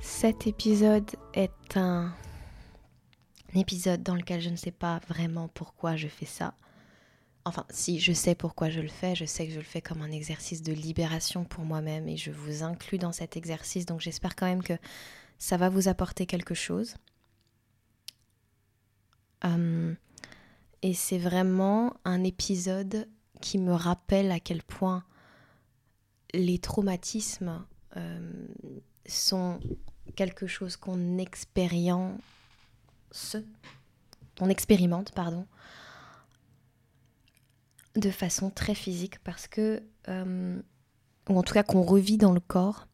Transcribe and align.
Cet 0.00 0.46
épisode 0.46 1.10
est 1.34 1.76
un 1.76 2.12
épisode 3.54 4.02
dans 4.02 4.14
lequel 4.14 4.40
je 4.40 4.50
ne 4.50 4.56
sais 4.56 4.70
pas 4.70 5.00
vraiment 5.08 5.48
pourquoi 5.48 5.96
je 5.96 6.08
fais 6.08 6.26
ça. 6.26 6.54
Enfin, 7.44 7.64
si 7.70 8.00
je 8.00 8.12
sais 8.12 8.34
pourquoi 8.34 8.70
je 8.70 8.80
le 8.80 8.88
fais, 8.88 9.14
je 9.14 9.24
sais 9.24 9.46
que 9.46 9.52
je 9.52 9.58
le 9.58 9.64
fais 9.64 9.80
comme 9.80 10.02
un 10.02 10.10
exercice 10.10 10.62
de 10.62 10.72
libération 10.72 11.44
pour 11.44 11.64
moi-même 11.64 12.08
et 12.08 12.16
je 12.16 12.30
vous 12.30 12.62
inclus 12.62 12.98
dans 12.98 13.12
cet 13.12 13.36
exercice, 13.36 13.86
donc 13.86 14.00
j'espère 14.00 14.34
quand 14.34 14.46
même 14.46 14.62
que 14.62 14.76
ça 15.38 15.56
va 15.56 15.68
vous 15.68 15.88
apporter 15.88 16.26
quelque 16.26 16.54
chose. 16.54 16.96
Hum, 19.44 19.96
et 20.82 20.94
c'est 20.94 21.18
vraiment 21.18 21.94
un 22.04 22.24
épisode 22.24 23.08
qui 23.40 23.58
me 23.58 23.72
rappelle 23.72 24.30
à 24.32 24.40
quel 24.40 24.62
point 24.62 25.04
les 26.34 26.58
traumatismes 26.58 27.64
euh, 27.96 28.48
sont 29.08 29.60
quelque 30.14 30.46
chose 30.46 30.76
qu'on 30.76 31.18
expérience, 31.18 32.20
expérimente, 34.48 35.12
pardon, 35.12 35.46
de 37.96 38.10
façon 38.10 38.50
très 38.50 38.74
physique 38.74 39.18
parce 39.20 39.46
que, 39.46 39.82
euh, 40.08 40.60
ou 41.28 41.38
en 41.38 41.42
tout 41.42 41.54
cas 41.54 41.62
qu'on 41.62 41.82
revit 41.82 42.18
dans 42.18 42.32
le 42.32 42.40
corps, 42.40 42.86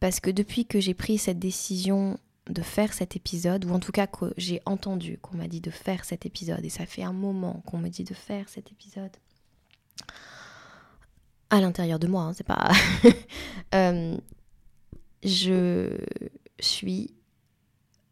parce 0.00 0.20
que 0.20 0.30
depuis 0.30 0.66
que 0.66 0.80
j'ai 0.80 0.94
pris 0.94 1.18
cette 1.18 1.38
décision 1.38 2.18
de 2.48 2.62
faire 2.62 2.92
cet 2.92 3.16
épisode, 3.16 3.64
ou 3.64 3.72
en 3.72 3.80
tout 3.80 3.92
cas 3.92 4.06
que 4.06 4.34
j'ai 4.36 4.60
entendu 4.66 5.18
qu'on 5.18 5.36
m'a 5.36 5.48
dit 5.48 5.60
de 5.60 5.70
faire 5.70 6.04
cet 6.04 6.26
épisode, 6.26 6.64
et 6.64 6.70
ça 6.70 6.86
fait 6.86 7.02
un 7.02 7.12
moment 7.12 7.62
qu'on 7.66 7.78
me 7.78 7.88
dit 7.88 8.04
de 8.04 8.14
faire 8.14 8.48
cet 8.48 8.70
épisode, 8.70 9.12
à 11.50 11.60
l'intérieur 11.60 11.98
de 11.98 12.06
moi, 12.06 12.22
hein, 12.22 12.32
c'est 12.32 12.44
pas... 12.46 12.70
Euh, 13.74 14.16
je 15.24 15.98
suis 16.60 17.14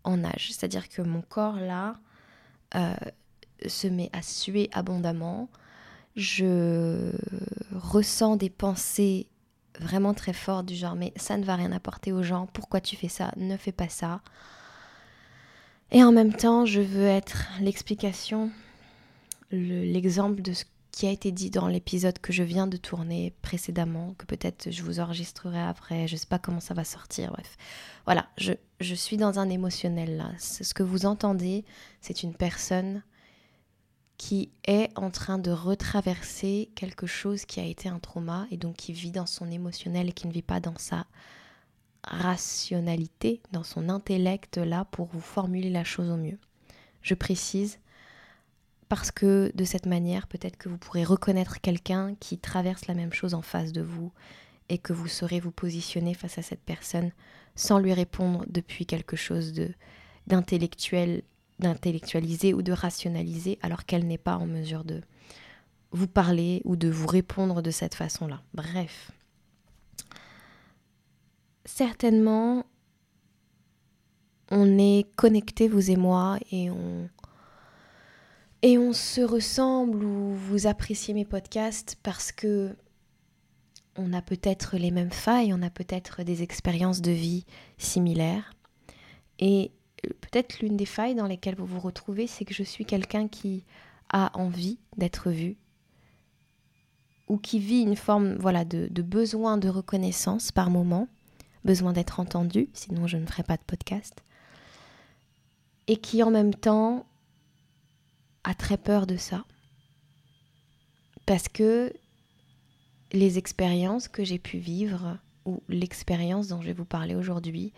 en 0.05 0.25
âge. 0.25 0.49
C'est-à-dire 0.53 0.89
que 0.89 1.03
mon 1.03 1.23
corps 1.23 1.57
là 1.57 1.97
euh, 2.75 2.95
se 3.67 3.87
met 3.87 4.11
à 4.13 4.23
suer 4.23 4.69
abondamment. 4.73 5.49
Je 6.17 7.13
ressens 7.73 8.37
des 8.37 8.51
pensées 8.51 9.29
vraiment 9.81 10.13
très 10.13 10.35
fortes 10.35 10.67
du 10.67 10.75
genre 10.75 10.95
mais 10.95 11.13
ça 11.17 11.39
ne 11.39 11.45
va 11.45 11.57
rien 11.57 11.73
apporter 11.73 12.13
aux 12.13 12.23
gens, 12.23 12.47
pourquoi 12.53 12.81
tu 12.81 12.95
fais 12.97 13.09
ça, 13.09 13.33
ne 13.37 13.57
fais 13.57 13.73
pas 13.73 13.89
ça. 13.89 14.21
Et 15.91 16.03
en 16.03 16.13
même 16.13 16.33
temps, 16.33 16.65
je 16.65 16.81
veux 16.81 17.07
être 17.07 17.49
l'explication, 17.61 18.51
l'exemple 19.51 20.41
de 20.41 20.55
ce 20.55 20.65
qui 20.93 21.07
a 21.07 21.11
été 21.11 21.33
dit 21.33 21.51
dans 21.51 21.67
l'épisode 21.67 22.19
que 22.19 22.33
je 22.33 22.43
viens 22.43 22.67
de 22.67 22.77
tourner 22.77 23.35
précédemment, 23.43 24.15
que 24.19 24.27
peut-être 24.27 24.71
je 24.71 24.83
vous 24.83 25.01
enregistrerai 25.01 25.61
après, 25.61 26.07
je 26.07 26.17
sais 26.17 26.27
pas 26.27 26.39
comment 26.39 26.61
ça 26.61 26.75
va 26.75 26.85
sortir, 26.85 27.33
bref. 27.33 27.57
Voilà, 28.05 28.29
je, 28.37 28.53
je 28.79 28.95
suis 28.95 29.17
dans 29.17 29.39
un 29.39 29.49
émotionnel 29.49 30.19
là. 30.19 30.31
Ce 30.39 30.75
que 30.75 30.83
vous 30.83 31.07
entendez, 31.07 31.65
c'est 32.03 32.23
une 32.23 32.35
personne 32.35 33.03
qui 34.19 34.53
est 34.69 34.97
en 34.97 35.11
train 35.11 35.39
de 35.39 35.51
retraverser 35.51 36.71
quelque 36.77 37.07
chose 37.07 37.47
qui 37.47 37.59
a 37.59 37.65
été 37.65 37.89
un 37.89 37.99
trauma 37.99 38.47
et 38.51 38.57
donc 38.57 38.77
qui 38.77 38.93
vit 38.93 39.11
dans 39.11 39.27
son 39.27 39.51
émotionnel 39.51 40.11
et 40.11 40.13
qui 40.13 40.29
ne 40.29 40.33
vit 40.33 40.43
pas 40.43 40.61
dans 40.61 40.79
sa 40.79 41.07
rationalité, 42.05 43.41
dans 43.51 43.65
son 43.65 43.89
intellect 43.89 44.59
là 44.59 44.85
pour 44.85 45.07
vous 45.07 45.21
formuler 45.21 45.71
la 45.71 45.85
chose 45.85 46.11
au 46.11 46.17
mieux. 46.17 46.39
Je 47.01 47.15
précise, 47.15 47.81
parce 48.93 49.11
que 49.11 49.51
de 49.55 49.65
cette 49.65 49.87
manière, 49.87 50.27
peut-être 50.27 50.59
que 50.59 50.69
vous 50.69 50.77
pourrez 50.77 51.03
reconnaître 51.03 51.63
quelqu'un 51.63 52.15
qui 52.21 52.37
traverse 52.37 52.87
la 52.89 52.93
même 52.93 53.15
chose 53.15 53.33
en 53.33 53.41
face 53.41 53.73
de 53.73 53.81
vous 53.81 54.13
et 54.69 54.77
que 54.77 54.93
vous 54.93 55.09
saurez 55.09 55.41
vous 55.41 55.51
positionner 55.51 56.13
face 56.13 56.37
à 56.37 56.43
cette 56.43 56.61
personne 56.61 57.11
sans 57.57 57.79
lui 57.79 57.95
répondre 57.95 58.45
depuis 58.49 58.85
quelque 58.85 59.17
chose 59.17 59.55
d'intellectuel, 60.27 61.23
d'intellectualisé 61.59 62.53
ou 62.53 62.61
de 62.61 62.73
rationalisé 62.73 63.59
alors 63.63 63.87
qu'elle 63.87 64.07
n'est 64.07 64.19
pas 64.19 64.37
en 64.37 64.45
mesure 64.45 64.85
de 64.85 65.01
vous 65.93 66.07
parler 66.07 66.61
ou 66.67 66.77
de 66.77 66.91
vous 66.91 67.07
répondre 67.07 67.63
de 67.63 67.71
cette 67.71 67.95
façon-là. 67.95 68.43
Bref. 68.53 69.11
Certainement, 71.65 72.67
on 74.51 74.77
est 74.79 75.07
connectés, 75.17 75.69
vous 75.69 75.91
et 75.91 75.97
moi, 75.97 76.37
et 76.51 76.69
on, 76.69 77.09
et 78.63 78.79
on 78.79 78.93
se 78.93 79.21
ressemble 79.21 80.05
ou 80.05 80.35
vous 80.35 80.67
appréciez 80.67 81.15
mes 81.15 81.25
podcasts 81.25 81.99
parce 82.03 82.33
que 82.33 82.75
on 83.97 84.13
a 84.15 84.23
peut-être 84.23 84.79
les 84.79 84.91
mêmes 84.91 85.11
failles, 85.11 85.53
on 85.53 85.61
a 85.61 85.69
peut-être 85.69 86.23
des 86.23 86.43
expériences 86.43 87.03
de 87.03 87.11
vie 87.11 87.45
similaires. 87.77 88.55
Et 89.39 89.71
peut-être 90.03 90.61
l'une 90.61 90.79
des 90.79 90.87
failles 90.87 91.15
dans 91.15 91.27
lesquelles 91.27 91.57
vous 91.57 91.67
vous 91.67 91.81
retrouvez, 91.81 92.27
c'est 92.27 92.47
que 92.47 92.55
je 92.55 92.63
suis 92.63 92.87
quelqu'un 92.87 93.29
qui 93.29 93.65
a 94.11 94.31
envie 94.39 94.79
d'être 94.97 95.31
vu 95.31 95.57
ou 97.29 97.37
qui 97.37 97.59
vit 97.59 97.83
une 97.83 97.97
forme 97.97 98.37
voilà, 98.37 98.65
de, 98.65 98.89
de 98.91 99.03
besoin 99.03 99.59
de 99.59 99.69
reconnaissance 99.69 100.53
par 100.53 100.71
moment, 100.71 101.09
besoin 101.65 101.93
d'être 101.93 102.19
entendu, 102.19 102.69
sinon 102.73 103.07
je 103.07 103.17
ne 103.17 103.27
ferai 103.27 103.43
pas 103.43 103.57
de 103.57 103.63
podcast, 103.67 104.23
et 105.87 105.97
qui 105.97 106.23
en 106.23 106.31
même 106.31 106.55
temps 106.55 107.07
a 108.45 108.55
très 108.55 108.77
peur 108.77 109.07
de 109.07 109.17
ça. 109.17 109.45
Parce 111.27 111.49
que 111.49 111.93
les 113.13 113.39
expériences 113.39 114.09
que 114.09 114.25
j'ai 114.25 114.39
pu 114.39 114.59
vivre, 114.59 115.19
ou 115.45 115.63
l'expérience 115.69 116.49
dont 116.49 116.61
je 116.61 116.69
vais 116.69 116.73
vous 116.73 116.85
parler 116.85 117.15
aujourd'hui, 117.15 117.73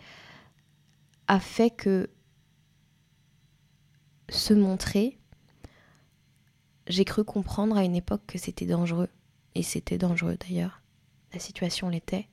a 1.27 1.39
fait 1.39 1.69
que 1.69 2.09
se 4.29 4.53
montrer, 4.53 5.17
j'ai 6.87 7.05
cru 7.05 7.23
comprendre 7.23 7.77
à 7.77 7.83
une 7.83 7.95
époque 7.95 8.25
que 8.27 8.37
c'était 8.37 8.65
dangereux, 8.65 9.09
et 9.55 9.63
c'était 9.63 9.97
dangereux 9.97 10.37
d'ailleurs, 10.37 10.81
la 11.33 11.39
situation 11.39 11.89
l'était, 11.89 12.27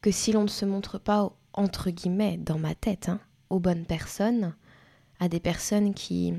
que 0.00 0.10
si 0.10 0.32
l'on 0.32 0.42
ne 0.42 0.48
se 0.48 0.64
montre 0.64 0.98
pas, 0.98 1.34
entre 1.52 1.90
guillemets, 1.90 2.36
dans 2.36 2.58
ma 2.58 2.74
tête, 2.74 3.08
hein, 3.08 3.20
aux 3.50 3.60
bonnes 3.60 3.86
personnes, 3.86 4.54
à 5.20 5.28
des 5.28 5.40
personnes 5.40 5.94
qui 5.94 6.34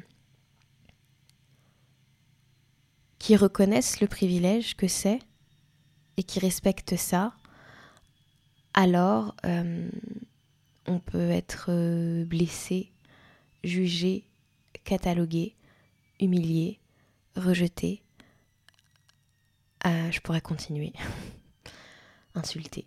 qui 3.26 3.36
reconnaissent 3.36 4.02
le 4.02 4.08
privilège 4.08 4.76
que 4.76 4.88
c'est 4.88 5.18
et 6.16 6.22
qui 6.22 6.38
respectent 6.40 6.96
ça, 6.96 7.34
alors 8.76 9.34
euh, 9.48 9.90
on 10.86 11.00
peut 11.00 11.32
être 11.32 11.70
euh, 11.70 12.24
blessé, 12.24 12.92
jugé, 13.64 14.28
catalogué, 14.84 15.56
humilié, 16.20 16.80
rejeté. 17.36 18.04
Euh, 19.88 20.12
je 20.12 20.20
pourrais 20.20 20.42
continuer. 20.42 20.94
Insulté. 22.36 22.86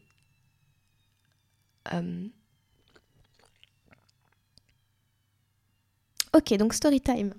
Ok, 6.33 6.55
donc 6.55 6.75
story 6.75 7.01
time. 7.01 7.35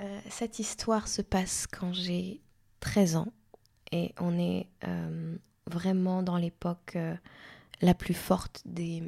Euh, 0.00 0.20
cette 0.28 0.58
histoire 0.58 1.06
se 1.06 1.22
passe 1.22 1.66
quand 1.66 1.92
j'ai 1.92 2.40
13 2.80 3.16
ans 3.16 3.32
et 3.92 4.12
on 4.18 4.38
est 4.38 4.66
euh, 4.84 5.36
vraiment 5.70 6.22
dans 6.22 6.36
l'époque 6.36 6.96
euh, 6.96 7.14
la 7.80 7.94
plus 7.94 8.14
forte 8.14 8.62
des, 8.64 9.04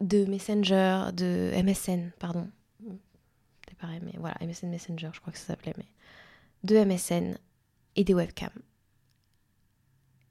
de 0.00 0.24
Messenger, 0.24 1.10
de 1.12 1.52
MSN, 1.62 2.10
pardon. 2.18 2.50
C'est 3.68 4.02
mais 4.02 4.14
voilà, 4.18 4.34
MSN 4.40 4.70
Messenger, 4.70 5.10
je 5.12 5.20
crois 5.20 5.32
que 5.32 5.38
ça 5.38 5.46
s'appelait, 5.46 5.74
mais 5.76 5.86
de 6.64 6.84
MSN 6.84 7.38
et 7.94 8.02
des 8.02 8.14
webcams. 8.14 8.50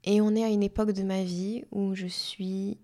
Et 0.04 0.20
on 0.20 0.34
est 0.34 0.44
à 0.44 0.48
une 0.48 0.62
époque 0.62 0.92
de 0.92 1.02
ma 1.02 1.22
vie 1.22 1.64
où 1.70 1.94
je 1.94 2.06
suis 2.06 2.78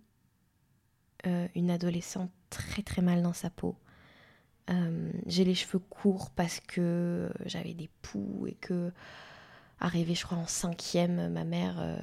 une 1.55 1.71
adolescente 1.71 2.31
très 2.51 2.83
très 2.83 3.01
mal 3.01 3.23
dans 3.23 3.33
sa 3.33 3.49
peau. 3.49 3.77
Euh, 4.71 5.11
j'ai 5.27 5.45
les 5.45 5.55
cheveux 5.55 5.79
courts 5.79 6.31
parce 6.31 6.61
que 6.61 7.31
j'avais 7.45 7.75
des 7.75 7.91
poux 8.01 8.47
et 8.47 8.55
que 8.55 8.93
arrivé 9.79 10.15
je 10.15 10.25
crois 10.25 10.39
en 10.39 10.47
cinquième 10.47 11.31
ma 11.31 11.45
mère 11.45 11.77
euh, 11.79 11.99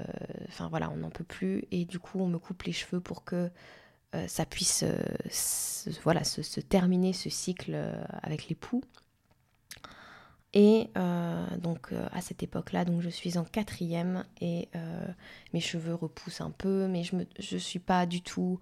enfin 0.49 0.67
voilà 0.69 0.91
on 0.91 0.97
n'en 0.97 1.09
peut 1.09 1.23
plus. 1.23 1.65
Et 1.71 1.85
du 1.85 1.99
coup 1.99 2.19
on 2.19 2.27
me 2.27 2.37
coupe 2.37 2.63
les 2.63 2.71
cheveux 2.71 2.99
pour 2.99 3.23
que 3.23 3.49
ça 4.27 4.45
puisse 4.45 4.83
voilà 6.03 6.25
se, 6.25 6.59
terminer 6.59 7.13
ce 7.13 7.29
cycle 7.29 7.77
avec 8.21 8.49
les 8.49 8.55
poux. 8.55 8.83
Et 10.53 10.89
donc 11.59 11.93
à 12.11 12.19
cette 12.19 12.43
époque-là, 12.43 12.83
donc 12.83 13.01
je 13.01 13.09
suis 13.09 13.37
en 13.37 13.45
quatrième 13.45 14.25
et 14.41 14.67
mes 15.53 15.61
cheveux 15.61 15.95
repoussent 15.95 16.41
un 16.41 16.51
peu, 16.51 16.89
mais 16.89 17.05
je 17.05 17.15
ne 17.15 17.23
je 17.39 17.55
suis 17.55 17.79
pas 17.79 18.05
du 18.05 18.21
tout 18.21 18.59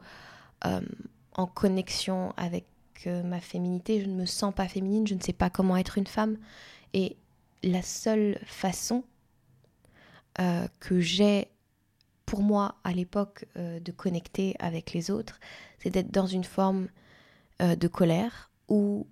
en 0.61 1.47
connexion 1.47 2.31
avec 2.37 2.67
ma 3.07 3.39
féminité, 3.39 4.01
je 4.01 4.05
ne 4.07 4.15
me 4.15 4.25
sens 4.25 4.53
pas 4.53 4.67
féminine, 4.67 5.07
je 5.07 5.15
ne 5.15 5.21
sais 5.21 5.33
pas 5.33 5.49
comment 5.49 5.77
être 5.77 5.97
une 5.97 6.07
femme. 6.07 6.37
Et 6.93 7.17
la 7.63 7.81
seule 7.81 8.39
façon 8.45 9.03
euh, 10.39 10.67
que 10.79 10.99
j'ai 10.99 11.49
pour 12.25 12.41
moi 12.41 12.75
à 12.83 12.93
l'époque 12.93 13.45
euh, 13.57 13.79
de 13.79 13.91
connecter 13.91 14.55
avec 14.59 14.93
les 14.93 15.11
autres, 15.11 15.39
c'est 15.79 15.89
d'être 15.89 16.11
dans 16.11 16.27
une 16.27 16.43
forme 16.43 16.87
euh, 17.61 17.75
de 17.75 17.87
colère 17.87 18.51
ou 18.67 19.07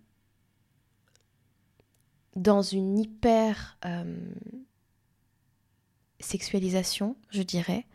dans 2.35 2.61
une 2.61 2.99
hyper 2.99 3.79
sexualisation, 6.19 7.15
je 7.31 7.41
dirais. 7.41 7.87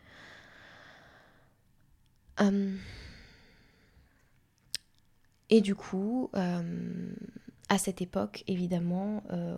Et 5.53 5.61
du 5.61 5.75
coup, 5.75 6.31
euh, 6.35 7.13
à 7.69 7.77
cette 7.77 8.01
époque, 8.01 8.43
évidemment, 8.47 9.21
euh, 9.31 9.55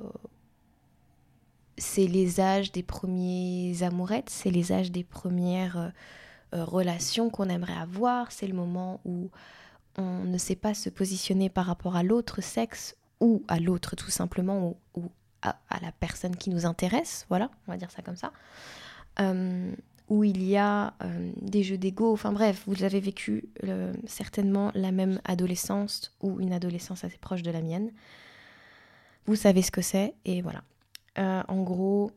c'est 1.77 2.05
les 2.05 2.41
âges 2.41 2.73
des 2.73 2.83
premiers 2.83 3.81
amourettes, 3.81 4.29
c'est 4.29 4.51
les 4.51 4.73
âges 4.73 4.91
des 4.91 5.05
premières 5.05 5.93
euh, 6.53 6.65
relations 6.65 7.29
qu'on 7.29 7.47
aimerait 7.47 7.77
avoir, 7.77 8.33
c'est 8.33 8.45
le 8.45 8.53
moment 8.53 8.99
où 9.05 9.31
on 9.97 10.25
ne 10.25 10.37
sait 10.37 10.57
pas 10.57 10.73
se 10.73 10.89
positionner 10.89 11.47
par 11.47 11.65
rapport 11.65 11.95
à 11.95 12.03
l'autre 12.03 12.41
sexe 12.41 12.97
ou 13.21 13.43
à 13.47 13.61
l'autre 13.61 13.95
tout 13.95 14.11
simplement, 14.11 14.75
ou, 14.95 15.09
à, 15.43 15.55
la 15.81 15.93
personne 15.93 16.35
qui 16.35 16.49
nous 16.49 16.65
intéresse, 16.65 17.25
voilà, 17.29 17.49
on 17.69 17.71
va 17.71 17.77
dire 17.77 17.89
ça 17.89 18.01
comme 18.01 18.17
ça 18.17 18.33
où 20.07 20.23
il 20.23 20.43
y 20.43 20.55
a 20.55 20.93
euh, 21.03 21.31
des 21.41 21.63
jeux 21.63 21.77
d'ego. 21.77 22.11
Enfin 22.13 22.31
bref, 22.31 22.63
vous 22.67 22.83
avez 22.83 22.99
vécu 22.99 23.49
euh, 23.63 23.93
certainement 24.05 24.71
la 24.75 24.91
même 24.91 25.19
adolescence 25.23 26.15
ou 26.21 26.39
une 26.39 26.53
adolescence 26.53 27.03
assez 27.03 27.17
proche 27.17 27.41
de 27.41 27.51
la 27.51 27.61
mienne. 27.61 27.91
Vous 29.25 29.35
savez 29.35 29.61
ce 29.61 29.71
que 29.71 29.81
c'est 29.81 30.13
et 30.25 30.41
voilà. 30.41 30.63
Euh, 31.17 31.41
en 31.47 31.63
gros, 31.63 32.11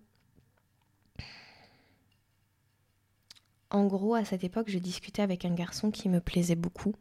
en 3.71 3.87
gros, 3.87 4.15
à 4.15 4.25
cette 4.25 4.45
époque, 4.45 4.69
je 4.69 4.79
discutais 4.79 5.23
avec 5.23 5.45
un 5.45 5.55
garçon 5.55 5.91
qui 5.91 6.09
me 6.09 6.21
plaisait 6.21 6.57
beaucoup 6.57 6.95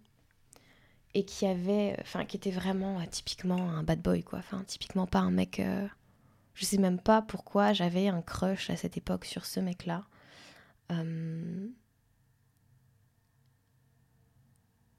et 1.13 1.25
qui 1.25 1.45
avait, 1.45 1.97
enfin, 2.01 2.23
qui 2.23 2.37
était 2.37 2.51
vraiment 2.51 3.03
typiquement 3.07 3.71
un 3.71 3.83
bad 3.83 4.01
boy 4.01 4.23
quoi. 4.23 4.39
Enfin, 4.39 4.63
typiquement 4.65 5.07
pas 5.07 5.19
un 5.19 5.31
mec. 5.31 5.61
je 6.53 6.65
sais 6.65 6.77
même 6.77 6.99
pas 6.99 7.21
pourquoi 7.21 7.73
j'avais 7.73 8.07
un 8.07 8.21
crush 8.21 8.69
à 8.69 8.77
cette 8.77 8.95
époque 8.95 9.25
sur 9.25 9.45
ce 9.45 9.59
mec-là. 9.59 10.05
Euh, 10.91 11.67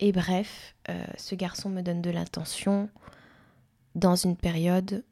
et 0.01 0.13
bref, 0.13 0.75
euh, 0.89 1.05
ce 1.17 1.35
garçon 1.35 1.69
me 1.71 1.83
donne 1.83 2.03
de 2.03 2.11
l'attention 2.11 2.89
dans 3.95 4.15
une 4.15 4.37
période, 4.37 5.05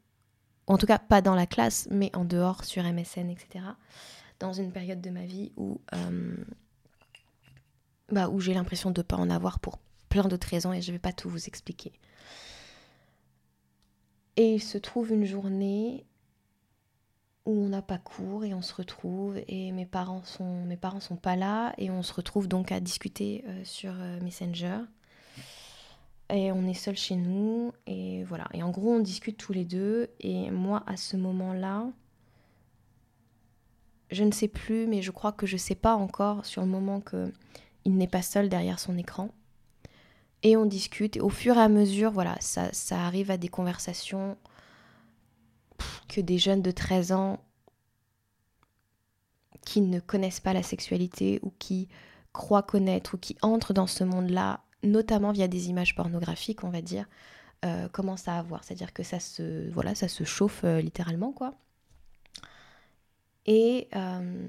en 0.67 0.77
tout 0.77 0.85
cas 0.85 0.99
pas 0.99 1.21
dans 1.21 1.35
la 1.35 1.45
classe, 1.45 1.87
mais 1.91 2.15
en 2.15 2.25
dehors 2.25 2.63
sur 2.63 2.83
MSN, 2.83 3.29
etc. 3.29 3.65
Dans 4.39 4.53
une 4.53 4.71
période 4.71 5.01
de 5.01 5.09
ma 5.09 5.25
vie 5.25 5.51
où, 5.57 5.81
euh, 5.93 6.37
bah, 8.11 8.29
où 8.29 8.39
j'ai 8.39 8.53
l'impression 8.53 8.91
de 8.91 9.01
ne 9.01 9.03
pas 9.03 9.17
en 9.17 9.29
avoir 9.29 9.59
pour 9.59 9.79
plein 10.09 10.23
d'autres 10.23 10.47
raisons 10.47 10.71
et 10.71 10.81
je 10.81 10.91
ne 10.91 10.95
vais 10.95 10.99
pas 10.99 11.11
tout 11.13 11.29
vous 11.29 11.47
expliquer. 11.47 11.91
Et 14.37 14.53
il 14.53 14.61
se 14.61 14.77
trouve 14.77 15.11
une 15.11 15.25
journée 15.25 16.05
où 17.47 17.63
on 17.63 17.69
n'a 17.69 17.81
pas 17.81 17.97
cours 17.97 18.43
et 18.43 18.53
on 18.53 18.61
se 18.61 18.75
retrouve 18.75 19.39
et 19.47 19.71
mes 19.71 19.85
parents 19.85 20.21
sont 20.23 20.65
mes 20.65 20.75
parents 20.75 20.99
sont 20.99 21.15
pas 21.15 21.37
là 21.37 21.73
et 21.77 21.89
on 21.89 22.03
se 22.03 22.13
retrouve 22.13 22.49
donc 22.49 22.73
à 22.73 22.81
discuter 22.81 23.43
euh, 23.47 23.61
sur 23.63 23.93
euh, 23.97 24.19
Messenger. 24.21 24.79
Et 26.29 26.51
on 26.51 26.67
est 26.67 26.73
seul 26.73 26.97
chez 26.97 27.15
nous 27.15 27.71
et 27.87 28.25
voilà. 28.25 28.49
Et 28.53 28.61
en 28.63 28.69
gros 28.69 28.91
on 28.91 28.99
discute 28.99 29.37
tous 29.37 29.53
les 29.53 29.63
deux 29.63 30.09
et 30.19 30.51
moi 30.51 30.83
à 30.87 30.97
ce 30.97 31.15
moment-là 31.15 31.87
je 34.11 34.25
ne 34.25 34.31
sais 34.31 34.49
plus 34.49 34.85
mais 34.85 35.01
je 35.01 35.11
crois 35.11 35.31
que 35.31 35.47
je 35.47 35.55
sais 35.55 35.75
pas 35.75 35.95
encore 35.95 36.45
sur 36.45 36.61
le 36.61 36.67
moment 36.67 36.99
que 36.99 37.31
il 37.85 37.95
n'est 37.95 38.07
pas 38.07 38.21
seul 38.21 38.49
derrière 38.49 38.79
son 38.79 38.97
écran. 38.97 39.29
Et 40.43 40.57
on 40.57 40.65
discute 40.65 41.15
et 41.15 41.21
au 41.21 41.29
fur 41.29 41.55
et 41.55 41.61
à 41.61 41.69
mesure 41.69 42.11
voilà 42.11 42.35
ça, 42.41 42.73
ça 42.73 43.05
arrive 43.05 43.31
à 43.31 43.37
des 43.37 43.47
conversations 43.47 44.35
que 46.07 46.21
des 46.21 46.37
jeunes 46.37 46.61
de 46.61 46.71
13 46.71 47.11
ans 47.11 47.39
qui 49.65 49.81
ne 49.81 49.99
connaissent 49.99 50.39
pas 50.39 50.53
la 50.53 50.63
sexualité 50.63 51.39
ou 51.43 51.51
qui 51.59 51.89
croient 52.31 52.63
connaître 52.63 53.15
ou 53.15 53.17
qui 53.17 53.35
entrent 53.41 53.73
dans 53.73 53.87
ce 53.87 54.03
monde-là, 54.03 54.61
notamment 54.83 55.31
via 55.31 55.47
des 55.47 55.69
images 55.69 55.95
pornographiques, 55.95 56.63
on 56.63 56.69
va 56.69 56.81
dire, 56.81 57.05
euh, 57.65 57.89
commencent 57.89 58.27
à 58.27 58.37
avoir. 58.37 58.63
C'est-à-dire 58.63 58.93
que 58.93 59.03
ça 59.03 59.19
se, 59.19 59.69
voilà, 59.71 59.95
ça 59.95 60.07
se 60.07 60.23
chauffe 60.23 60.63
euh, 60.63 60.79
littéralement, 60.79 61.31
quoi. 61.31 61.55
Et 63.45 63.87
euh, 63.95 64.47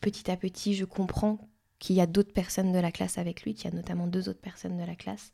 petit 0.00 0.30
à 0.30 0.36
petit, 0.36 0.74
je 0.74 0.84
comprends 0.84 1.38
qu'il 1.78 1.96
y 1.96 2.00
a 2.00 2.06
d'autres 2.06 2.32
personnes 2.32 2.72
de 2.72 2.78
la 2.78 2.92
classe 2.92 3.18
avec 3.18 3.42
lui, 3.42 3.54
qu'il 3.54 3.70
y 3.70 3.72
a 3.72 3.76
notamment 3.76 4.06
deux 4.06 4.28
autres 4.28 4.40
personnes 4.40 4.76
de 4.76 4.84
la 4.84 4.94
classe, 4.94 5.32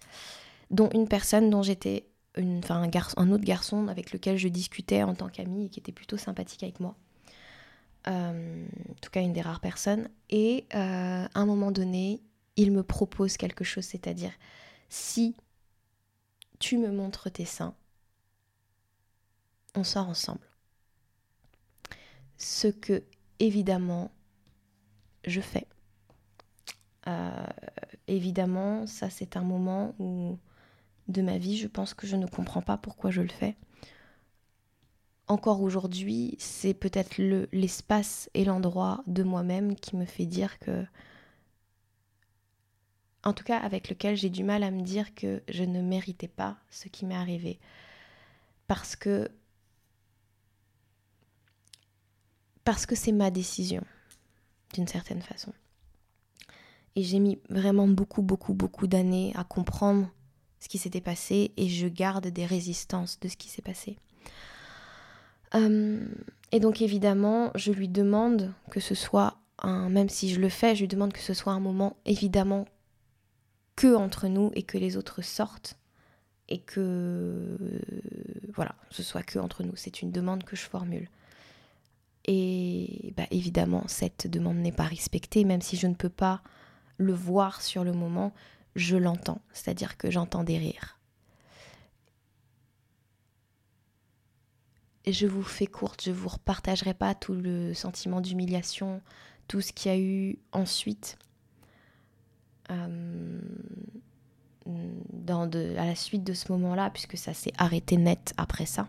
dont 0.71 0.89
une 0.91 1.09
personne 1.09 1.51
dont 1.51 1.63
j'étais 1.63 2.07
un 2.37 3.31
autre 3.31 3.45
garçon 3.45 3.89
avec 3.89 4.13
lequel 4.13 4.37
je 4.37 4.49
discutais 4.49 5.03
en 5.03 5.15
tant 5.15 5.29
qu'ami 5.29 5.67
et 5.67 5.69
qui 5.69 5.81
était 5.81 5.93
plutôt 5.93 6.17
sympathique 6.17 6.63
avec 6.63 6.81
moi. 6.81 6.97
Euh, 8.09 8.67
en 8.91 8.95
tout 9.01 9.11
cas, 9.11 9.21
une 9.23 9.33
des 9.33 9.41
rares 9.41 9.61
personnes. 9.61 10.09
Et 10.31 10.67
euh, 10.75 11.27
à 11.27 11.31
un 11.35 11.47
moment 11.47 11.71
donné, 11.71 12.21
il 12.57 12.73
me 12.73 12.83
propose 12.83 13.37
quelque 13.37 13.65
chose, 13.65 13.85
c'est-à-dire 13.85 14.33
si 14.89 15.35
tu 16.59 16.79
me 16.79 16.91
montres 16.91 17.31
tes 17.31 17.45
seins, 17.45 17.75
on 19.75 19.85
sort 19.85 20.09
ensemble. 20.09 20.47
Ce 22.39 22.69
que, 22.69 23.03
évidemment, 23.41 24.11
je 25.27 25.41
fais. 25.41 25.67
Euh, 27.09 27.47
évidemment, 28.09 28.87
ça 28.87 29.11
c'est 29.11 29.37
un 29.37 29.43
moment 29.43 29.95
où 29.99 30.39
de 31.09 31.23
ma 31.23 31.39
vie, 31.39 31.57
je 31.57 31.69
pense 31.69 31.95
que 31.95 32.07
je 32.07 32.17
ne 32.17 32.27
comprends 32.27 32.63
pas 32.63 32.77
pourquoi 32.77 33.11
je 33.11 33.23
le 33.23 33.29
fais. 33.29 33.57
Encore 35.29 35.63
aujourd'hui, 35.63 36.37
c'est 36.39 36.75
peut-être 36.75 37.19
l'espace 37.53 38.31
et 38.35 38.45
l'endroit 38.45 39.03
de 39.07 39.23
moi-même 39.23 39.75
qui 39.77 39.97
me 39.97 40.05
fait 40.05 40.27
dire 40.27 40.59
que... 40.59 40.85
En 43.25 43.33
tout 43.33 43.43
cas, 43.43 43.59
avec 43.59 43.89
lequel 43.89 44.17
j'ai 44.17 44.31
du 44.31 44.45
mal 44.45 44.63
à 44.63 44.71
me 44.71 44.83
dire 44.83 45.15
que 45.15 45.43
je 45.49 45.65
ne 45.65 45.83
méritais 45.83 46.29
pas 46.29 46.59
ce 46.71 46.89
qui 46.89 47.05
m'est 47.05 47.17
arrivé. 47.17 47.59
Parce 48.69 48.95
que... 48.95 49.29
Parce 52.63 52.87
que 52.87 52.95
c'est 52.95 53.13
ma 53.13 53.31
décision, 53.31 53.83
d'une 54.75 54.89
certaine 54.89 55.23
façon. 55.23 55.53
Et 56.95 57.03
j'ai 57.03 57.19
mis 57.19 57.39
vraiment 57.49 57.89
beaucoup, 57.89 58.23
beaucoup, 58.23 58.55
beaucoup 58.55 58.87
d'années 58.87 59.33
à 59.37 59.45
comprendre 59.45 60.09
ce 60.67 60.69
qui 60.69 60.79
s'était 60.79 61.01
passé 61.01 61.53
et 61.57 61.69
je 61.69 61.87
garde 61.87 62.27
des 62.27 62.45
résistances 62.45 63.21
de 63.21 63.29
ce 63.29 63.37
qui 63.37 63.49
s'est 63.49 63.63
passé. 63.63 63.99
Euh, 65.55 66.05
et 66.51 66.59
donc 66.59 66.83
évidemment, 66.83 67.53
je 67.55 67.71
lui 67.71 67.87
demande 67.87 68.53
que 68.73 68.81
ce 68.81 68.97
soit 68.97 69.39
un, 69.63 69.89
même 69.89 70.09
si 70.09 70.35
je 70.35 70.41
le 70.41 70.49
fais, 70.49 70.75
je 70.75 70.81
lui 70.81 70.89
demande 70.89 71.13
que 71.13 71.21
ce 71.21 71.35
soit 71.35 71.53
un 71.53 71.61
moment 71.61 71.97
évidemment 72.05 72.67
que 73.77 73.95
entre 73.95 74.27
nous 74.27 74.51
et 74.57 74.65
que 74.65 74.77
les 74.77 74.97
autres 74.97 75.23
sortent 75.23 75.79
et 76.49 76.59
que 76.59 77.57
voilà, 78.53 78.75
ce 78.91 79.05
soit 79.05 79.23
que 79.23 79.39
entre 79.39 79.63
nous. 79.63 79.77
C'est 79.77 80.03
une 80.03 80.11
demande 80.11 80.43
que 80.43 80.57
je 80.57 80.63
formule. 80.63 81.09
Et 82.25 83.15
bah, 83.17 83.27
évidemment, 83.31 83.85
cette 83.87 84.29
demande 84.29 84.57
n'est 84.57 84.73
pas 84.73 84.83
respectée, 84.83 85.45
même 85.45 85.63
si 85.63 85.77
je 85.77 85.87
ne 85.87 85.95
peux 85.95 86.09
pas 86.09 86.43
le 86.97 87.13
voir 87.13 87.63
sur 87.63 87.85
le 87.85 87.93
moment 87.93 88.33
je 88.77 88.97
l'entends, 88.97 89.41
c'est-à-dire 89.53 89.97
que 89.97 90.11
j'entends 90.11 90.45
des 90.45 90.59
rires. 90.59 91.01
Je 95.07 95.27
vous 95.27 95.43
fais 95.43 95.67
courte, 95.67 96.05
je 96.05 96.11
vous 96.11 96.29
repartagerai 96.29 96.93
pas 96.93 97.15
tout 97.15 97.35
le 97.35 97.75
sentiment 97.75 98.21
d'humiliation, 98.21 99.01
tout 99.49 99.61
ce 99.61 99.73
qu'il 99.73 99.93
y 99.93 99.95
a 99.95 99.99
eu 99.99 100.39
ensuite. 100.53 101.19
Euh, 102.71 103.41
à 105.29 105.87
la 105.87 105.95
suite 105.95 106.25
de 106.25 106.33
ce 106.33 106.51
moment-là, 106.53 106.91
puisque 106.91 107.17
ça 107.17 107.33
s'est 107.33 107.53
arrêté 107.57 107.97
net 107.97 108.35
après 108.37 108.67
ça. 108.67 108.89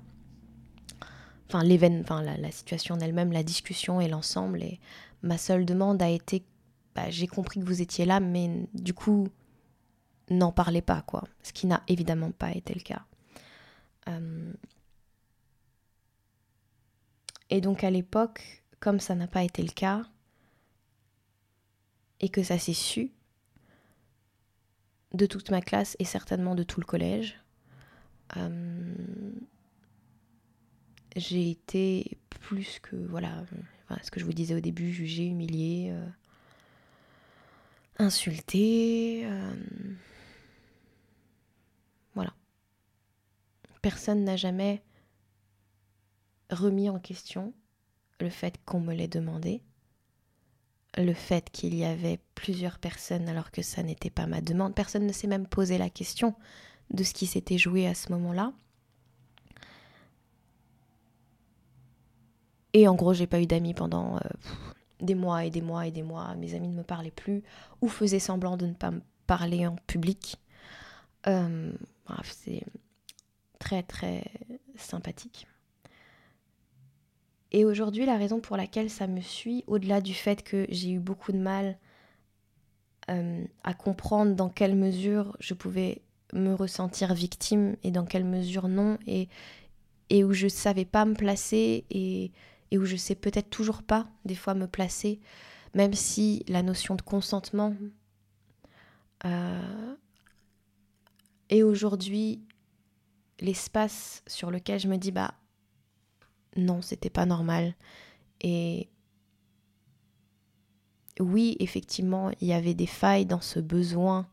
Enfin, 1.48 1.64
l'événement, 1.64 2.02
enfin, 2.02 2.22
la, 2.24 2.52
situation 2.52 2.96
en 2.96 3.00
elle-même, 3.00 3.32
la 3.32 3.44
discussion 3.44 4.02
et 4.02 4.08
l'ensemble. 4.08 4.64
Et 4.64 4.80
ma 5.22 5.38
seule 5.38 5.66
demande 5.66 6.02
a 6.02 6.10
été 6.10 6.44
bah, 6.96 7.12
j'ai 7.12 7.28
compris 7.28 7.60
que 7.60 7.66
vous 7.66 7.82
étiez 7.82 8.06
là, 8.06 8.20
mais 8.20 8.68
du 8.74 8.96
coup, 8.96 9.28
n'en 10.30 10.52
parlez 10.52 10.82
pas, 10.82 11.02
quoi. 11.02 11.24
Ce 11.44 11.54
qui 11.54 11.68
n'a 11.68 11.84
évidemment 11.88 12.32
pas 12.32 12.52
été 12.52 12.74
le 12.74 12.82
cas. 12.82 13.06
Euh, 14.08 14.54
et 17.50 17.62
donc, 17.62 17.84
à 17.84 17.90
l'époque, 17.90 18.64
comme 18.80 19.00
ça 19.00 19.16
n'a 19.16 19.28
pas 19.28 19.44
été 19.44 19.62
le 19.64 19.72
cas, 19.72 20.04
et 22.20 22.30
que 22.30 22.44
ça 22.44 22.58
s'est 22.58 22.74
su, 22.74 23.12
de 25.14 25.26
toute 25.26 25.52
ma 25.52 25.62
classe 25.62 25.96
et 26.00 26.06
certainement 26.06 26.56
de 26.56 26.64
tout 26.64 26.80
le 26.80 26.86
collège. 26.86 27.40
Euh, 28.36 28.94
j'ai 31.16 31.50
été 31.50 32.18
plus 32.30 32.80
que, 32.80 32.96
voilà, 32.96 33.44
ce 34.04 34.12
que 34.12 34.20
je 34.20 34.26
vous 34.26 34.34
disais 34.34 34.56
au 34.56 34.60
début, 34.60 34.92
jugée, 34.92 35.26
humiliée, 35.26 35.90
euh, 35.92 36.08
insultée. 38.00 39.22
Euh, 39.26 39.56
voilà. 42.14 42.34
Personne 43.88 44.26
n'a 44.26 44.36
jamais 44.36 44.84
remis 46.50 46.90
en 46.90 47.00
question 47.00 47.54
le 48.20 48.30
fait 48.30 48.60
qu'on 48.66 48.82
me 48.82 48.94
l'ait 48.94 49.08
demandé 49.08 49.64
le 50.98 51.14
fait 51.14 51.50
qu'il 51.52 51.74
y 51.74 51.86
avait 51.86 52.20
plusieurs 52.36 52.80
personnes 52.80 53.30
alors 53.30 53.50
que 53.50 53.62
ça 53.62 53.84
n'était 53.84 54.10
pas 54.10 54.28
ma 54.28 54.42
demande. 54.42 54.76
Personne 54.76 55.08
ne 55.08 55.14
s'est 55.14 55.28
même 55.28 55.48
posé 55.48 55.78
la 55.78 55.90
question 55.90 56.36
de 56.92 57.02
ce 57.02 57.14
qui 57.14 57.28
s'était 57.28 57.58
joué 57.58 57.88
à 57.88 57.96
ce 57.96 58.12
moment-là. 58.12 58.52
Et 62.74 62.90
en 62.90 62.96
gros, 62.96 63.14
j'ai 63.14 63.26
pas 63.26 63.40
eu 63.40 63.48
d'amis 63.48 63.74
pendant 63.74 64.18
euh, 64.18 64.20
des 65.00 65.16
mois 65.16 65.46
et 65.46 65.50
des 65.50 65.62
mois 65.62 65.88
et 65.88 65.92
des 65.92 66.04
mois. 66.04 66.36
Mes 66.36 66.56
amis 66.56 66.68
ne 66.68 66.76
me 66.76 66.84
parlaient 66.84 67.10
plus 67.10 67.42
ou 67.80 67.88
faisaient 67.88 68.20
semblant 68.20 68.58
de 68.58 68.66
ne 68.66 68.74
pas 68.74 68.92
me 68.92 69.00
parler 69.28 69.66
en 69.66 69.78
public. 69.88 70.42
Euh, 71.28 71.72
c'est 72.26 72.66
très 73.60 73.84
très 73.84 74.24
sympathique. 74.76 75.48
Et 77.52 77.66
aujourd'hui, 77.66 78.06
la 78.06 78.18
raison 78.18 78.40
pour 78.40 78.58
laquelle 78.58 78.90
ça 78.90 79.08
me 79.08 79.22
suit, 79.22 79.64
au-delà 79.68 80.02
du 80.02 80.14
fait 80.14 80.44
que 80.44 80.66
j'ai 80.70 80.92
eu 80.92 81.00
beaucoup 81.00 81.32
de 81.32 81.38
mal 81.38 81.78
euh, 83.10 83.46
à 83.64 83.74
comprendre 83.74 84.36
dans 84.36 84.50
quelle 84.50 84.76
mesure 84.76 85.38
je 85.40 85.54
pouvais 85.54 86.02
me 86.34 86.54
ressentir 86.54 87.14
victime 87.14 87.78
et 87.84 87.92
dans 87.92 88.06
quelle 88.06 88.26
mesure 88.26 88.68
non, 88.68 88.98
et, 89.08 89.30
et 90.10 90.26
où 90.26 90.34
je 90.34 90.50
savais 90.50 90.84
pas 90.84 91.06
me 91.06 91.14
placer 91.14 91.86
et, 91.90 92.32
et 92.72 92.78
où 92.78 92.86
je 92.86 92.98
sais 92.98 93.16
peut-être 93.16 93.50
toujours 93.50 93.82
pas 93.82 94.08
des 94.26 94.36
fois 94.36 94.54
me 94.54 94.68
placer, 94.68 95.22
même 95.74 95.94
si 95.94 96.44
la 96.50 96.64
notion 96.64 96.96
de 96.96 97.02
consentement 97.02 97.74
euh, 99.24 99.96
est 101.50 101.64
aujourd'hui 101.64 102.42
l'espace 103.40 104.24
sur 104.28 104.52
lequel 104.52 104.80
je 104.80 104.88
me 104.88 104.98
dis 104.98 105.12
bah 105.12 105.34
non, 106.56 106.82
c'était 106.82 107.10
pas 107.10 107.26
normal. 107.26 107.76
Et 108.42 108.90
oui, 111.20 111.56
effectivement, 111.60 112.32
il 112.42 112.48
y 112.48 112.54
avait 112.54 112.74
des 112.74 112.88
failles 112.88 113.26
dans 113.26 113.42
ce 113.42 113.60
besoin 113.60 114.28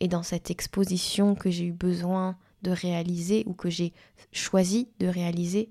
et 0.00 0.08
dans 0.08 0.22
cette 0.22 0.50
exposition 0.50 1.34
que 1.34 1.50
j'ai 1.50 1.66
eu 1.66 1.72
besoin 1.72 2.36
de 2.62 2.70
réaliser 2.70 3.44
ou 3.46 3.54
que 3.54 3.70
j'ai 3.70 3.92
choisi 4.32 4.88
de 4.98 5.06
réaliser. 5.06 5.70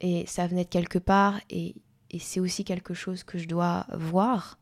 Et 0.00 0.26
ça 0.26 0.46
venait 0.46 0.64
de 0.64 0.70
quelque 0.70 0.98
part 0.98 1.40
et, 1.50 1.74
c'est 2.18 2.40
aussi 2.40 2.64
quelque 2.64 2.94
chose 2.94 3.24
que 3.24 3.36
je 3.36 3.46
dois 3.46 3.86
voir. 3.92 4.58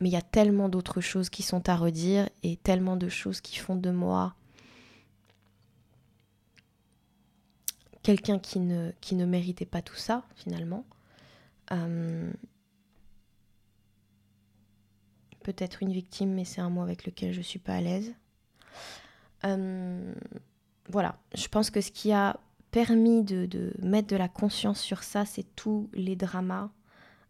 Mais 0.00 0.08
il 0.08 0.12
y 0.12 0.16
a 0.16 0.22
tellement 0.22 0.68
d'autres 0.68 1.00
choses 1.00 1.30
qui 1.30 1.42
sont 1.42 1.68
à 1.68 1.74
redire 1.74 2.28
et 2.44 2.56
tellement 2.56 2.96
de 2.96 3.08
choses 3.08 3.40
qui 3.40 3.58
font 3.58 3.74
de 3.74 3.90
moi 3.90 4.36
quelqu'un 8.02 8.38
qui 8.38 8.58
ne, 8.60 9.24
méritait 9.24 9.66
pas 9.66 9.82
tout 9.82 9.96
ça, 9.96 10.24
finalement. 10.34 10.84
Euh, 11.72 12.30
peut-être 15.42 15.82
une 15.82 15.92
victime, 15.92 16.32
mais 16.32 16.44
c'est 16.44 16.60
un 16.60 16.70
mot 16.70 16.82
avec 16.82 17.06
lequel 17.06 17.32
je 17.32 17.38
ne 17.38 17.44
suis 17.44 17.58
pas 17.58 17.74
à 17.74 17.80
l'aise. 17.80 18.14
Euh, 19.44 20.14
voilà, 20.88 21.18
je 21.34 21.48
pense 21.48 21.70
que 21.70 21.80
ce 21.80 21.90
qui 21.90 22.12
a 22.12 22.38
permis 22.70 23.22
de, 23.22 23.46
de, 23.46 23.72
mettre 23.82 24.08
de 24.08 24.16
la 24.16 24.28
conscience 24.28 24.80
sur 24.80 25.02
ça, 25.02 25.24
c'est 25.24 25.46
tous 25.56 25.88
les 25.92 26.16
dramas, 26.16 26.70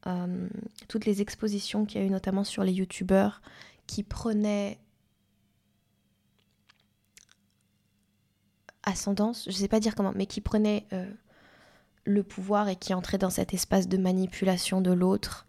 euh, 0.06 0.48
toutes 0.88 1.04
les 1.04 1.20
expositions 1.20 1.84
qu'il 1.84 2.00
y 2.00 2.04
a 2.04 2.06
eu 2.06 2.10
notamment 2.10 2.44
sur 2.44 2.64
les 2.64 2.72
youtubeurs 2.72 3.42
qui 3.86 4.02
prenaient 4.02 4.78
ascendance, 8.84 9.44
je 9.46 9.52
sais 9.52 9.68
pas 9.68 9.80
dire 9.80 9.94
comment, 9.94 10.12
mais 10.14 10.26
qui 10.26 10.40
prenait 10.40 10.86
euh, 10.92 11.10
le 12.04 12.22
pouvoir 12.22 12.68
et 12.68 12.76
qui 12.76 12.94
entrait 12.94 13.18
dans 13.18 13.30
cet 13.30 13.54
espace 13.54 13.88
de 13.88 13.96
manipulation 13.96 14.80
de 14.80 14.92
l'autre, 14.92 15.46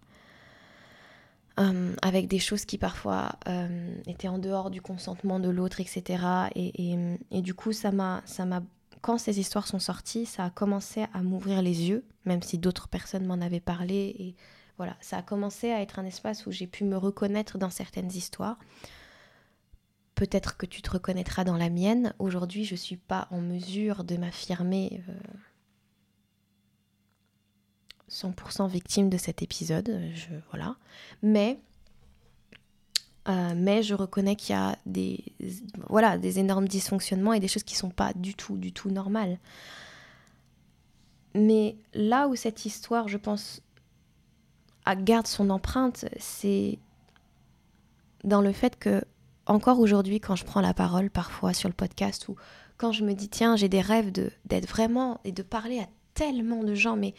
euh, 1.60 1.94
avec 2.02 2.28
des 2.28 2.40
choses 2.40 2.66
qui 2.66 2.78
parfois 2.78 3.34
euh, 3.48 3.96
étaient 4.08 4.28
en 4.28 4.40
dehors 4.40 4.72
du 4.72 4.82
consentement 4.82 5.40
de 5.40 5.50
l'autre, 5.50 5.82
etc. 5.82 6.24
Et, 6.56 6.98
et, 7.30 7.42
du 7.42 7.54
coup, 7.54 7.74
ça 7.74 7.92
m'a, 7.92 8.24
ça 8.26 8.46
m'a, 8.46 8.64
quand 9.02 9.20
ces 9.20 9.40
histoires 9.40 9.68
sont 9.68 9.80
sorties, 9.80 10.26
ça 10.26 10.46
a 10.46 10.50
commencé 10.50 11.06
à 11.14 11.22
m'ouvrir 11.22 11.62
les 11.62 11.90
yeux, 11.90 12.04
même 12.26 12.42
si 12.42 12.58
d'autres 12.58 12.88
personnes 12.88 13.26
m'en 13.26 13.36
avaient 13.36 13.60
parlé. 13.60 14.16
Et 14.18 14.36
voilà, 14.78 14.96
ça 15.00 15.18
a 15.18 15.22
commencé 15.22 15.72
à 15.72 15.82
être 15.82 16.00
un 16.00 16.06
espace 16.06 16.48
où 16.48 16.52
j'ai 16.52 16.66
pu 16.66 16.86
me 16.86 16.98
reconnaître 16.98 17.60
dans 17.60 17.70
certaines 17.70 18.12
histoires. 18.12 18.58
Peut-être 20.16 20.58
que 20.58 20.66
tu 20.66 20.82
te 20.82 20.92
reconnaîtras 20.92 21.44
dans 21.44 21.58
la 21.58 21.70
mienne. 21.70 22.14
Aujourd'hui, 22.20 22.66
je 22.66 22.74
ne 22.74 22.78
suis 22.78 22.98
pas 22.98 23.28
en 23.32 23.42
mesure 23.42 24.04
de 24.04 24.16
m'affirmer 24.16 25.02
100% 28.10 28.64
euh, 28.64 28.68
victime 28.68 29.10
de 29.10 29.18
cet 29.18 29.42
épisode. 29.42 30.00
Voilà. 30.52 30.76
Mais, 31.24 31.60
euh, 33.28 33.54
mais 33.56 33.82
je 33.82 33.96
reconnais 33.96 34.36
qu'il 34.36 34.54
y 34.54 34.58
a 34.58 34.78
des, 34.86 35.24
voilà, 35.90 36.18
des 36.18 36.38
énormes 36.38 36.68
dysfonctionnements 36.68 37.34
et 37.34 37.40
des 37.40 37.48
choses 37.48 37.64
qui 37.64 37.74
ne 37.76 37.80
sont 37.80 37.90
pas 37.90 38.14
du 38.14 38.36
tout, 38.36 38.58
du 38.58 38.72
tout 38.72 38.92
normales. 38.92 39.40
Mais 41.34 41.76
là 41.96 42.28
où 42.28 42.36
cette 42.36 42.66
histoire, 42.66 43.08
je 43.08 43.18
pense, 43.18 43.62
garde 44.98 45.26
son 45.26 45.50
empreinte, 45.50 46.06
c'est 46.20 46.78
dans 48.24 48.42
le 48.42 48.52
fait 48.52 48.78
que 48.78 49.04
encore 49.46 49.80
aujourd'hui, 49.80 50.20
quand 50.20 50.36
je 50.36 50.46
prends 50.46 50.62
la 50.62 50.74
parole 50.74 51.10
parfois 51.10 51.54
sur 51.54 51.70
le 51.70 51.76
podcast 51.76 52.28
ou 52.28 52.36
quand 52.78 52.92
je 52.92 53.04
me 53.04 53.14
dis, 53.14 53.30
tiens, 53.30 53.56
j'ai 53.56 53.70
des 53.70 53.82
rêves 53.82 54.12
d'être 54.12 54.68
vraiment 54.68 55.20
et 55.24 55.32
de 55.32 55.44
parler 55.44 55.80
à 55.80 55.88
tellement 56.14 56.64
de 56.64 56.74
gens, 56.74 56.96
mais 56.96 57.14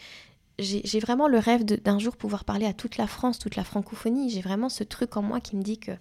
j'ai 0.58 1.00
vraiment 1.00 1.26
le 1.26 1.38
rêve 1.38 1.64
d'un 1.64 1.98
jour 1.98 2.16
pouvoir 2.16 2.44
parler 2.44 2.66
à 2.66 2.72
toute 2.72 2.96
la 2.96 3.06
France, 3.06 3.38
toute 3.38 3.56
la 3.56 3.64
francophonie. 3.64 4.30
J'ai 4.30 4.40
vraiment 4.40 4.68
ce 4.68 4.84
truc 4.84 5.16
en 5.16 5.22
moi 5.22 5.40
qui 5.40 5.56
me 5.56 5.62
dit 5.62 5.78
que 5.78 5.92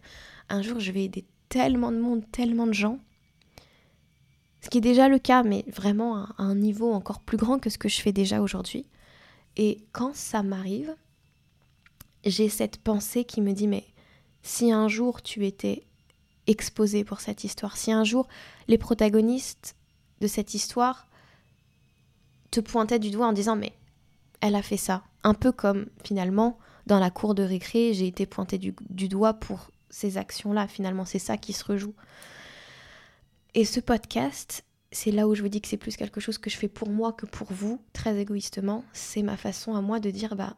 un 0.50 0.62
jour 0.62 0.80
je 0.80 0.92
vais 0.92 1.06
aider 1.06 1.26
tellement 1.50 1.92
de 1.92 2.00
monde, 2.00 2.24
tellement 2.32 2.68
de 2.68 2.74
gens. 2.74 3.00
Ce 4.62 4.70
qui 4.70 4.78
est 4.78 4.82
déjà 4.82 5.10
le 5.10 5.20
cas, 5.20 5.44
mais 5.44 5.66
vraiment 5.68 6.18
à 6.18 6.36
un 6.38 6.56
niveau 6.56 6.94
encore 6.94 7.20
plus 7.20 7.38
grand 7.38 7.60
que 7.60 7.70
ce 7.70 7.78
que 7.78 7.90
je 7.90 8.00
fais 8.00 8.14
déjà 8.14 8.42
aujourd'hui. 8.42 8.86
Et 9.58 9.86
quand 9.92 10.16
ça 10.16 10.42
m'arrive, 10.44 10.96
j'ai 12.24 12.48
cette 12.48 12.78
pensée 12.78 13.26
qui 13.26 13.42
me 13.42 13.54
dit, 13.54 13.68
mais 13.68 13.86
si 14.42 14.72
un 14.72 14.88
jour 14.88 15.22
tu 15.22 15.46
étais 15.46 15.84
exposé 16.48 17.04
pour 17.04 17.20
cette 17.20 17.44
histoire. 17.44 17.78
Si 17.78 17.92
un 17.92 18.04
jour 18.04 18.28
les 18.68 18.78
protagonistes 18.78 19.76
de 20.22 20.28
cette 20.28 20.54
histoire 20.54 21.08
te 22.52 22.60
pointaient 22.60 23.00
du 23.00 23.12
doigt 23.12 23.28
en 23.28 23.34
disant 23.34 23.56
mais 23.56 23.74
elle 24.42 24.56
a 24.56 24.62
fait 24.62 24.78
ça, 24.78 25.04
un 25.24 25.34
peu 25.34 25.52
comme 25.52 25.88
finalement 26.04 26.58
dans 26.86 27.00
la 27.00 27.10
cour 27.10 27.34
de 27.36 27.44
récré 27.44 27.94
j'ai 27.94 28.08
été 28.08 28.26
pointé 28.26 28.58
du, 28.58 28.74
doigt 29.08 29.34
pour 29.34 29.70
ces 29.90 30.18
actions-là, 30.18 30.68
finalement 30.68 31.06
c'est 31.06 31.20
ça 31.20 31.38
qui 31.38 31.54
se 31.54 31.64
rejoue. 31.64 31.94
Et 33.56 33.66
ce 33.66 33.80
podcast, 33.80 34.66
c'est 34.92 35.12
là 35.12 35.28
où 35.28 35.36
je 35.36 35.44
vous 35.44 35.48
dis 35.48 35.62
que 35.62 35.68
c'est 35.68 35.78
plus 35.78 35.96
quelque 35.96 36.20
chose 36.20 36.40
que 36.40 36.50
je 36.50 36.58
fais 36.58 36.68
pour 36.68 36.90
moi 36.90 37.14
que 37.14 37.28
pour 37.28 37.54
vous, 37.54 37.80
très 37.94 38.18
égoïstement. 38.20 38.84
C'est 38.94 39.22
ma 39.22 39.38
façon 39.38 39.76
à 39.76 39.82
moi 39.82 40.00
de 40.00 40.10
dire 40.10 40.36
bah 40.36 40.56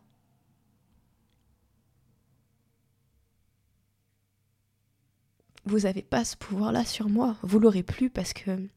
vous 5.66 5.80
n'avez 5.80 6.04
pas 6.04 6.24
ce 6.24 6.36
pouvoir-là 6.38 6.86
sur 6.86 7.10
moi. 7.10 7.38
Vous 7.42 7.60
l'aurez 7.60 7.84
plus 7.84 8.10
parce 8.10 8.34
que 8.34 8.70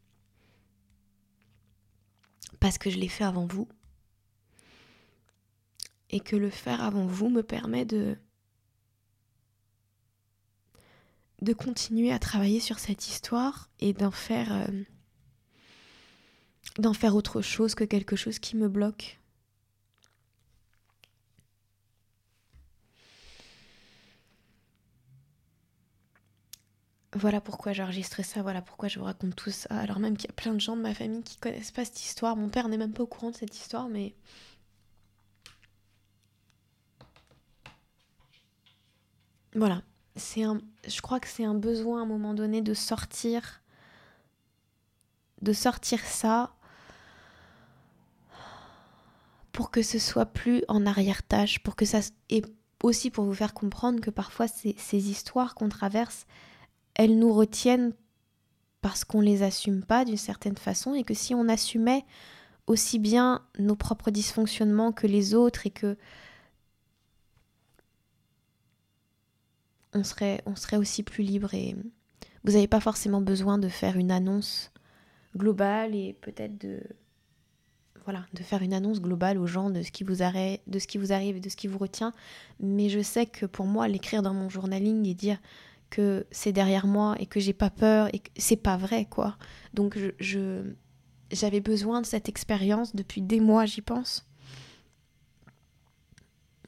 parce 2.61 2.79
que 2.79 2.91
je 2.91 2.99
l'ai 2.99 3.09
fait 3.09 3.25
avant 3.25 3.47
vous. 3.47 3.69
Et 6.11 6.21
que 6.21 6.37
le 6.37 6.51
faire 6.51 6.83
avant 6.83 7.07
vous 7.07 7.29
me 7.29 7.43
permet 7.43 7.85
de 7.85 8.17
de 11.43 11.53
continuer 11.53 12.11
à 12.11 12.19
travailler 12.19 12.59
sur 12.59 12.79
cette 12.79 13.07
histoire 13.07 13.71
et 13.79 13.93
d'en 13.93 14.11
faire 14.11 14.53
euh, 14.53 14.83
d'en 16.79 16.95
faire 16.95 17.15
autre 17.15 17.43
chose 17.43 17.75
que 17.75 17.85
quelque 17.85 18.17
chose 18.17 18.39
qui 18.39 18.57
me 18.57 18.69
bloque. 18.69 19.21
Voilà 27.15 27.41
pourquoi 27.41 27.73
j'ai 27.73 27.83
enregistré 27.83 28.23
ça, 28.23 28.43
voilà 28.43 28.61
pourquoi 28.61 28.89
je 28.89 28.99
vous 28.99 29.07
raconte 29.07 29.35
tout 29.35 29.51
ça. 29.51 29.69
Alors 29.71 29.99
même 29.99 30.17
qu'il 30.17 30.29
y 30.29 30.33
a 30.33 30.37
plein 30.37 30.53
de 30.53 30.61
gens 30.61 30.77
de 30.77 30.83
ma 30.83 30.95
famille 30.95 31.23
qui 31.23 31.39
connaissent 31.39 31.71
pas 31.71 31.85
cette 31.85 32.03
histoire. 32.03 32.37
Mon 32.37 32.51
père 32.51 32.69
n'est 32.69 32.77
même 32.77 32.93
pas 32.93 33.03
au 33.03 33.07
courant 33.07 33.31
de 33.31 33.37
cette 33.37 33.57
histoire, 33.57 33.89
mais... 33.89 34.15
Voilà, 39.55 39.83
c'est 40.17 40.43
un... 40.43 40.61
Je 40.87 41.01
crois 41.01 41.19
que 41.19 41.29
c'est 41.29 41.45
un 41.45 41.55
besoin 41.55 42.01
à 42.01 42.03
un 42.03 42.07
moment 42.07 42.35
donné 42.35 42.61
de 42.61 42.75
sortir... 42.75 43.63
De 45.41 45.53
sortir 45.53 46.05
ça 46.05 46.53
pour 49.53 49.71
que 49.71 49.83
ce 49.83 49.99
soit 49.99 50.27
plus 50.27 50.63
en 50.69 50.85
arrière-tâche, 50.85 51.61
pour 51.61 51.75
que 51.75 51.87
ça... 51.87 52.01
Et 52.29 52.43
aussi 52.83 53.11
pour 53.11 53.25
vous 53.25 53.35
faire 53.35 53.55
comprendre 53.55 54.01
que 54.01 54.11
parfois 54.11 54.47
ces, 54.47 54.77
ces 54.79 55.11
histoires 55.11 55.55
qu'on 55.55 55.69
traverse, 55.69 56.27
elles 56.99 57.19
nous 57.19 57.33
retiennent 57.33 57.95
parce 58.83 59.05
qu'on 59.05 59.21
les 59.21 59.43
assume 59.43 59.83
pas 59.83 60.05
d'une 60.05 60.19
certaine 60.19 60.57
façon 60.57 60.95
et 60.95 61.05
que 61.05 61.15
si 61.15 61.35
on 61.35 61.49
assumait 61.49 62.05
aussi 62.67 62.99
bien 62.99 63.43
nos 63.59 63.77
propres 63.77 64.11
dysfonctionnements 64.11 64.93
que 64.93 65.07
les 65.07 65.35
autres 65.35 65.67
et 65.67 65.71
que 65.71 65.97
on 69.95 70.05
serait, 70.05 70.43
aussi 70.77 71.03
plus 71.03 71.25
libre 71.25 71.55
et 71.55 71.75
vous 72.45 72.53
n'avez 72.53 72.69
pas 72.69 72.79
forcément 72.81 73.21
besoin 73.21 73.59
de 73.59 73.69
faire 73.69 73.97
une 73.97 74.13
annonce 74.13 74.71
globale 75.37 75.95
et 75.95 76.13
peut-être 76.21 76.59
de 76.59 76.83
voilà, 78.05 78.25
de 78.33 78.43
faire 78.43 78.63
une 78.63 78.73
annonce 78.73 79.03
globale 79.03 79.39
aux 79.39 79.47
gens 79.47 79.71
de 79.71 79.83
ce 79.83 79.91
qui 79.91 80.03
vous 80.03 80.17
de 80.17 80.79
ce 80.79 80.87
qui 80.87 80.99
vous 80.99 81.13
arrive 81.13 81.37
et 81.37 81.41
de 81.41 81.49
ce 81.49 81.57
qui 81.57 81.67
vous 81.67 81.79
retient, 81.79 82.15
mais 82.59 82.89
je 82.89 83.01
sais 83.01 83.27
que 83.27 83.45
pour 83.45 83.67
moi 83.67 83.87
l'écrire 83.89 84.23
dans 84.23 84.33
mon 84.33 84.49
journaling 84.49 85.07
et 85.07 85.15
dire 85.15 85.39
que 85.91 86.27
c'est 86.31 86.53
derrière 86.53 86.87
moi 86.87 87.17
et 87.19 87.27
que 87.27 87.41
j'ai 87.41 87.53
pas 87.53 87.71
peur 87.71 88.09
et 88.15 88.19
que 88.21 88.31
c'est 88.37 88.57
pas 88.57 88.77
vrai 88.77 89.07
quoi. 89.07 89.37
Donc 89.75 89.99
je, 90.19 90.73
j'avais 91.31 91.61
besoin 91.61 92.01
de 92.01 92.07
cette 92.07 92.29
expérience 92.29 92.95
depuis 92.95 93.23
des 93.23 93.41
mois, 93.41 93.67
j'y 93.67 93.83
pense. 93.83 94.27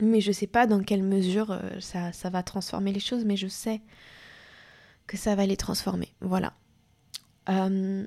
Mais 0.01 0.21
je 0.21 0.33
sais 0.33 0.47
pas 0.47 0.67
dans 0.67 0.83
quelle 0.83 1.03
mesure 1.03 1.51
euh, 1.51 1.61
ça, 1.81 2.13
ça 2.13 2.31
va 2.31 2.43
transformer 2.43 2.93
les 2.93 3.01
choses, 3.01 3.25
mais 3.25 3.37
je 3.37 3.49
sais 3.49 3.83
que 5.07 5.17
ça 5.17 5.35
va 5.35 5.45
les 5.45 5.57
transformer. 5.57 6.15
Voilà. 6.21 6.55
Euh, 7.49 8.07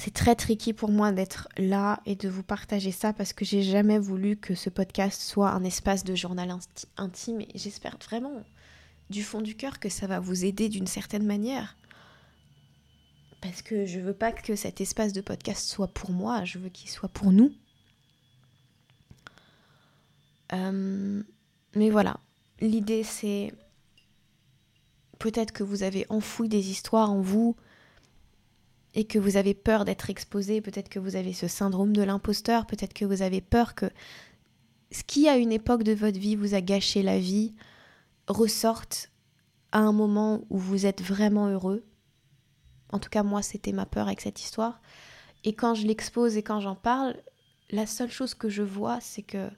c'est 0.00 0.14
très 0.14 0.34
tricky 0.34 0.72
pour 0.72 0.90
moi 0.90 1.12
d'être 1.12 1.46
là 1.58 2.00
et 2.06 2.16
de 2.16 2.30
vous 2.30 2.42
partager 2.42 2.90
ça 2.90 3.12
parce 3.12 3.34
que 3.34 3.44
j'ai 3.44 3.62
jamais 3.62 3.98
voulu 3.98 4.34
que 4.34 4.54
ce 4.54 4.70
podcast 4.70 5.20
soit 5.20 5.50
un 5.50 5.62
espace 5.62 6.04
de 6.04 6.14
journal 6.14 6.56
intime 6.96 7.42
et 7.42 7.48
j'espère 7.54 7.98
vraiment 8.02 8.42
du 9.10 9.22
fond 9.22 9.42
du 9.42 9.56
cœur 9.56 9.78
que 9.78 9.90
ça 9.90 10.06
va 10.06 10.18
vous 10.18 10.46
aider 10.46 10.70
d'une 10.70 10.86
certaine 10.86 11.26
manière. 11.26 11.76
Parce 13.42 13.60
que 13.60 13.84
je 13.84 14.00
veux 14.00 14.14
pas 14.14 14.32
que 14.32 14.56
cet 14.56 14.80
espace 14.80 15.12
de 15.12 15.20
podcast 15.20 15.68
soit 15.68 15.88
pour 15.88 16.12
moi, 16.12 16.44
je 16.44 16.58
veux 16.58 16.70
qu'il 16.70 16.88
soit 16.88 17.10
pour 17.10 17.30
nous. 17.30 17.52
Euh, 20.54 21.22
mais 21.74 21.90
voilà, 21.90 22.20
l'idée 22.62 23.02
c'est 23.02 23.52
peut-être 25.18 25.52
que 25.52 25.62
vous 25.62 25.82
avez 25.82 26.06
enfoui 26.08 26.48
des 26.48 26.70
histoires 26.70 27.10
en 27.10 27.20
vous 27.20 27.54
et 28.94 29.04
que 29.04 29.18
vous 29.18 29.36
avez 29.36 29.54
peur 29.54 29.84
d'être 29.84 30.10
exposé, 30.10 30.60
peut-être 30.60 30.88
que 30.88 30.98
vous 30.98 31.16
avez 31.16 31.32
ce 31.32 31.48
syndrome 31.48 31.94
de 31.94 32.02
l'imposteur, 32.02 32.66
peut-être 32.66 32.94
que 32.94 33.04
vous 33.04 33.22
avez 33.22 33.40
peur 33.40 33.74
que 33.74 33.86
ce 34.90 35.04
qui 35.04 35.28
à 35.28 35.36
une 35.36 35.52
époque 35.52 35.84
de 35.84 35.92
votre 35.92 36.18
vie 36.18 36.34
vous 36.34 36.54
a 36.54 36.60
gâché 36.60 37.02
la 37.02 37.18
vie 37.18 37.54
ressorte 38.26 39.10
à 39.72 39.78
un 39.78 39.92
moment 39.92 40.44
où 40.50 40.58
vous 40.58 40.86
êtes 40.86 41.02
vraiment 41.02 41.46
heureux. 41.48 41.84
En 42.88 42.98
tout 42.98 43.08
cas, 43.08 43.22
moi, 43.22 43.42
c'était 43.42 43.72
ma 43.72 43.86
peur 43.86 44.08
avec 44.08 44.20
cette 44.20 44.40
histoire. 44.40 44.80
Et 45.44 45.54
quand 45.54 45.74
je 45.74 45.86
l'expose 45.86 46.36
et 46.36 46.42
quand 46.42 46.60
j'en 46.60 46.74
parle, 46.74 47.16
la 47.70 47.86
seule 47.86 48.10
chose 48.10 48.34
que 48.34 48.48
je 48.48 48.62
vois, 48.62 49.00
c'est 49.00 49.22
que 49.22 49.48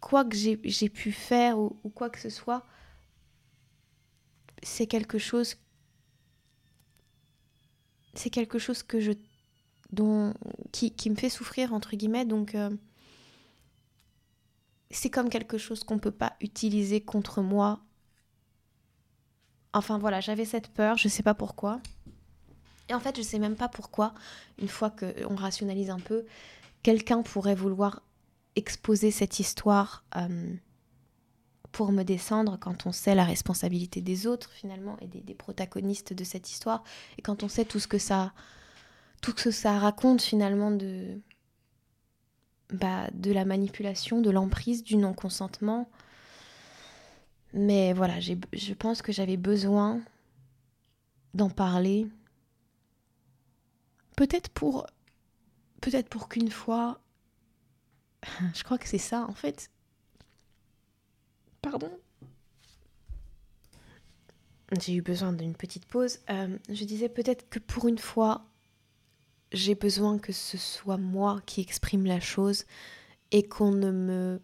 quoi 0.00 0.24
que 0.24 0.36
j'ai 0.36 0.88
pu 0.88 1.12
faire 1.12 1.58
ou, 1.58 1.78
ou 1.84 1.90
quoi 1.90 2.08
que 2.08 2.18
ce 2.18 2.30
soit, 2.30 2.64
c'est 4.62 4.86
quelque 4.86 5.18
chose 5.18 5.56
c'est 8.14 8.30
quelque 8.30 8.58
chose 8.58 8.82
que 8.82 9.00
je 9.00 9.12
dont 9.92 10.34
qui, 10.72 10.90
qui, 10.90 11.10
me 11.10 11.14
fait 11.14 11.28
souffrir 11.28 11.72
entre 11.72 11.94
guillemets 11.94 12.24
donc 12.24 12.54
euh, 12.54 12.70
c'est 14.90 15.10
comme 15.10 15.28
quelque 15.28 15.58
chose 15.58 15.84
qu'on 15.84 15.98
peut 15.98 16.10
pas 16.10 16.34
utiliser 16.40 17.00
contre 17.00 17.42
moi. 17.42 17.80
Enfin 19.72 19.98
voilà 19.98 20.20
j'avais 20.20 20.44
cette 20.44 20.68
peur 20.68 20.96
je 20.96 21.08
sais 21.08 21.22
pas 21.22 21.34
pourquoi. 21.34 21.80
Et 22.88 22.94
en 22.94 23.00
fait 23.00 23.16
je 23.16 23.22
sais 23.22 23.38
même 23.38 23.56
pas 23.56 23.68
pourquoi 23.68 24.14
une 24.58 24.68
fois 24.68 24.90
que 24.90 25.14
on 25.28 25.36
rationalise 25.36 25.90
un 25.90 26.00
peu 26.00 26.24
quelqu'un 26.82 27.22
pourrait 27.22 27.54
vouloir 27.54 28.02
exposer 28.56 29.10
cette 29.10 29.40
histoire 29.40 30.04
euh, 30.16 30.54
pour 31.74 31.90
me 31.90 32.04
descendre 32.04 32.56
quand 32.60 32.86
on 32.86 32.92
sait 32.92 33.16
la 33.16 33.24
responsabilité 33.24 34.00
des 34.00 34.28
autres 34.28 34.50
finalement 34.52 34.96
et 35.00 35.08
des, 35.08 35.34
protagonistes 35.34 36.12
de 36.12 36.22
cette 36.22 36.48
histoire 36.48 36.84
et 37.18 37.22
quand 37.22 37.42
on 37.42 37.48
sait 37.48 37.64
tout 37.64 37.80
ce 37.80 37.88
que 37.88 37.98
ça 37.98 38.32
raconte 39.78 40.22
finalement 40.22 40.70
de 40.70 41.20
bah, 42.70 43.08
de 43.12 43.32
la 43.32 43.44
manipulation, 43.44 44.20
de 44.20 44.30
l'emprise, 44.30 44.84
du 44.84 44.96
non-consentement. 44.96 45.90
Mais 47.52 47.92
voilà, 47.92 48.20
je 48.20 48.72
pense 48.72 49.02
que 49.02 49.12
j'avais 49.12 49.36
besoin 49.36 50.00
d'en 51.34 51.50
parler. 51.50 52.06
Peut-être 54.16 54.48
pour 54.48 54.86
peut-être 55.80 56.08
pour 56.08 56.28
qu'une 56.28 56.50
fois 56.50 57.00
je 58.54 58.62
crois 58.62 58.78
que 58.78 58.88
c'est 58.88 58.96
ça 58.98 59.26
en 59.28 59.34
fait 59.34 59.70
J'ai 64.80 64.94
eu 64.94 65.02
besoin 65.02 65.32
d'une 65.32 65.54
petite 65.54 65.86
pause. 65.86 66.18
Euh, 66.30 66.56
je 66.68 66.84
disais 66.84 67.08
peut-être 67.08 67.48
que 67.48 67.58
pour 67.58 67.86
une 67.86 67.98
fois, 67.98 68.44
j'ai 69.52 69.74
besoin 69.74 70.18
que 70.18 70.32
ce 70.32 70.58
soit 70.58 70.96
moi 70.96 71.40
qui 71.46 71.60
exprime 71.60 72.06
la 72.06 72.20
chose 72.20 72.64
et 73.30 73.42
qu'on 73.42 73.70
ne 73.70 73.90
me 73.90 74.40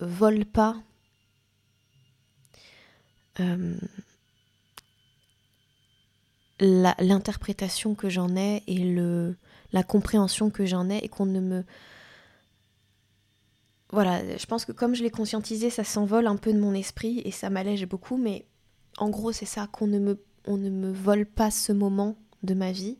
vole 0.00 0.44
pas 0.44 0.76
euh, 3.40 3.76
l'interprétation 6.58 7.94
que 7.94 8.08
j'en 8.08 8.34
ai 8.36 8.62
et 8.66 8.78
le, 8.78 9.36
la 9.72 9.82
compréhension 9.82 10.50
que 10.50 10.66
j'en 10.66 10.88
ai 10.90 10.98
et 10.98 11.08
qu'on 11.08 11.26
ne 11.26 11.40
me 11.40 11.64
voilà, 13.96 14.36
je 14.36 14.44
pense 14.44 14.66
que 14.66 14.72
comme 14.72 14.94
je 14.94 15.02
l'ai 15.02 15.10
conscientisé, 15.10 15.70
ça 15.70 15.82
s'envole 15.82 16.26
un 16.26 16.36
peu 16.36 16.52
de 16.52 16.60
mon 16.60 16.74
esprit 16.74 17.22
et 17.24 17.30
ça 17.30 17.48
m'allège 17.48 17.86
beaucoup, 17.86 18.18
mais 18.18 18.44
en 18.98 19.08
gros, 19.08 19.32
c'est 19.32 19.46
ça, 19.46 19.68
qu'on 19.68 19.86
ne 19.86 19.98
me, 19.98 20.92
vole 20.92 21.24
pas 21.24 21.50
ce 21.50 21.72
moment 21.72 22.18
de 22.42 22.52
ma 22.52 22.72
vie 22.72 22.98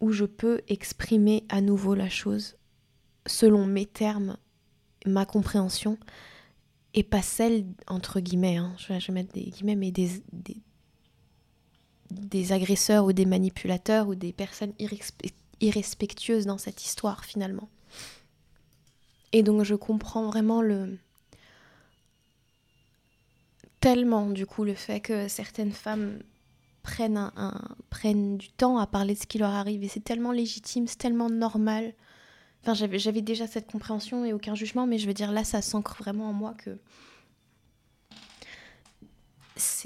où 0.00 0.10
je 0.10 0.24
peux 0.24 0.62
exprimer 0.66 1.44
à 1.48 1.60
nouveau 1.60 1.94
la 1.94 2.08
chose 2.08 2.56
selon 3.24 3.66
mes 3.66 3.86
termes, 3.86 4.36
ma 5.06 5.24
compréhension, 5.24 5.96
et 6.92 7.04
pas 7.04 7.22
celle, 7.22 7.66
entre 7.86 8.18
guillemets, 8.18 8.56
hein, 8.56 8.74
je, 8.78 8.94
vais, 8.94 9.12
mettre 9.12 9.32
des 9.32 9.44
guillemets, 9.44 9.76
mais 9.76 9.92
des, 9.92 10.10
des, 12.10 12.50
agresseurs 12.50 13.04
ou 13.04 13.12
des 13.12 13.26
manipulateurs 13.26 14.08
ou 14.08 14.16
des 14.16 14.32
personnes 14.32 14.72
irrespectueuses 14.80 15.36
irrespectueuse 15.60 16.46
dans 16.46 16.58
cette 16.58 16.84
histoire 16.84 17.24
finalement. 17.24 17.68
Et 19.32 19.42
donc 19.42 19.64
je 19.64 19.74
comprends 19.74 20.26
vraiment 20.26 20.62
le 20.62 20.98
tellement 23.80 24.30
du 24.30 24.46
coup 24.46 24.64
le 24.64 24.74
fait 24.74 25.00
que 25.00 25.28
certaines 25.28 25.72
femmes 25.72 26.18
prennent, 26.86 27.18
un, 27.36 27.60
prennent 27.90 28.38
du 28.38 28.48
temps 28.48 28.78
à 28.78 28.86
parler 28.86 29.14
de 29.14 29.18
ce 29.18 29.26
qui 29.26 29.38
leur 29.38 29.50
arrive 29.50 29.82
et 29.82 29.88
c'est 29.88 30.04
tellement 30.04 30.32
légitime, 30.32 30.86
c'est 30.86 30.98
tellement 30.98 31.28
normal. 31.28 31.92
Enfin, 32.62 32.74
j'avais, 32.74 33.22
déjà 33.22 33.46
cette 33.46 33.70
compréhension 33.70 34.24
et 34.24 34.32
aucun 34.32 34.54
jugement, 34.54 34.86
mais 34.86 34.98
je 34.98 35.06
veux 35.06 35.14
dire, 35.14 35.30
là, 35.30 35.44
ça 35.44 35.62
s'ancre 35.62 35.96
vraiment 35.98 36.28
en 36.28 36.32
moi 36.32 36.54
que. 36.54 36.78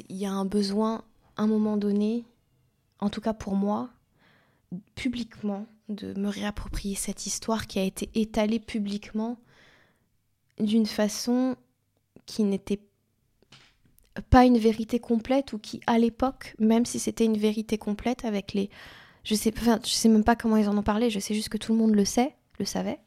Il 0.08 0.16
y 0.16 0.26
a 0.26 0.32
un 0.32 0.44
besoin, 0.44 1.04
à 1.36 1.42
un 1.42 1.46
moment 1.46 1.76
donné, 1.76 2.24
en 2.98 3.08
tout 3.08 3.20
cas 3.20 3.34
pour 3.34 3.54
moi, 3.54 3.90
publiquement, 4.94 5.66
de 5.90 6.18
me 6.18 6.28
réapproprier 6.28 6.94
cette 6.94 7.26
histoire 7.26 7.66
qui 7.66 7.78
a 7.78 7.84
été 7.84 8.08
étalée 8.14 8.60
publiquement 8.60 9.38
d'une 10.58 10.86
façon 10.86 11.56
qui 12.26 12.44
n'était 12.44 12.80
pas 14.28 14.44
une 14.44 14.58
vérité 14.58 14.98
complète 14.98 15.52
ou 15.52 15.58
qui, 15.58 15.80
à 15.86 15.98
l'époque, 15.98 16.54
même 16.58 16.84
si 16.84 16.98
c'était 16.98 17.24
une 17.24 17.36
vérité 17.36 17.78
complète 17.78 18.24
avec 18.24 18.52
les. 18.52 18.70
Je 19.24 19.34
sais, 19.34 19.52
enfin, 19.56 19.80
je 19.84 19.90
sais 19.90 20.08
même 20.08 20.24
pas 20.24 20.36
comment 20.36 20.56
ils 20.56 20.68
en 20.68 20.76
ont 20.76 20.82
parlé, 20.82 21.10
je 21.10 21.18
sais 21.18 21.34
juste 21.34 21.48
que 21.48 21.58
tout 21.58 21.72
le 21.72 21.78
monde 21.78 21.94
le 21.94 22.04
sait 22.04 22.34
le 22.58 22.64
savait. 22.64 23.00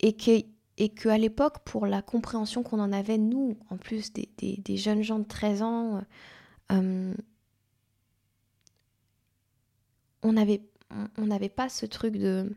Et 0.00 0.14
que, 0.14 0.42
et 0.78 0.88
que 0.90 1.08
à 1.08 1.18
l'époque, 1.18 1.60
pour 1.64 1.86
la 1.86 2.02
compréhension 2.02 2.62
qu'on 2.62 2.80
en 2.80 2.92
avait, 2.92 3.18
nous, 3.18 3.56
en 3.70 3.76
plus 3.76 4.12
des, 4.12 4.28
des, 4.38 4.76
jeunes 4.76 5.02
gens 5.02 5.18
de 5.18 5.24
13 5.24 5.62
ans, 5.62 6.02
euh, 6.72 7.14
on 10.22 10.32
n'avait 10.32 10.60
on 10.90 11.26
n'avait 11.26 11.48
pas 11.48 11.68
ce 11.68 11.86
truc 11.86 12.16
de 12.16 12.56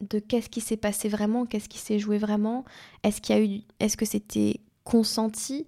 de 0.00 0.18
qu'est-ce 0.18 0.48
qui 0.48 0.60
s'est 0.60 0.76
passé 0.76 1.08
vraiment, 1.08 1.44
qu'est-ce 1.44 1.68
qui 1.68 1.78
s'est 1.78 1.98
joué 1.98 2.18
vraiment, 2.18 2.64
est-ce 3.02 3.20
qu'il 3.20 3.36
y 3.36 3.38
a 3.38 3.42
eu 3.42 3.60
est-ce 3.80 3.96
que 3.96 4.06
c'était 4.06 4.60
consenti 4.84 5.66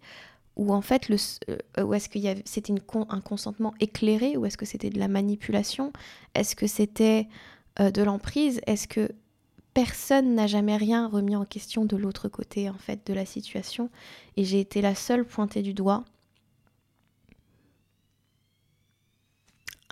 ou 0.56 0.72
en 0.72 0.82
fait 0.82 1.08
le 1.08 1.16
euh, 1.50 1.84
ou 1.84 1.94
est-ce 1.94 2.08
qu'il 2.08 2.22
y 2.22 2.28
avait 2.28 2.42
c'était 2.44 2.72
un 3.08 3.20
consentement 3.20 3.74
éclairé 3.80 4.36
ou 4.36 4.46
est-ce 4.46 4.56
que 4.56 4.66
c'était 4.66 4.90
de 4.90 4.98
la 4.98 5.08
manipulation? 5.08 5.92
Est-ce 6.34 6.56
que 6.56 6.66
c'était 6.66 7.28
euh, 7.80 7.90
de 7.90 8.02
l'emprise? 8.02 8.60
Est-ce 8.66 8.88
que 8.88 9.10
personne 9.74 10.34
n'a 10.34 10.46
jamais 10.46 10.76
rien 10.76 11.08
remis 11.08 11.36
en 11.36 11.44
question 11.44 11.84
de 11.84 11.96
l'autre 11.96 12.28
côté 12.28 12.68
en 12.68 12.78
fait 12.78 13.06
de 13.06 13.14
la 13.14 13.26
situation? 13.26 13.90
Et 14.36 14.44
j'ai 14.44 14.60
été 14.60 14.80
la 14.82 14.94
seule 14.94 15.24
pointée 15.24 15.62
du 15.62 15.74
doigt 15.74 16.04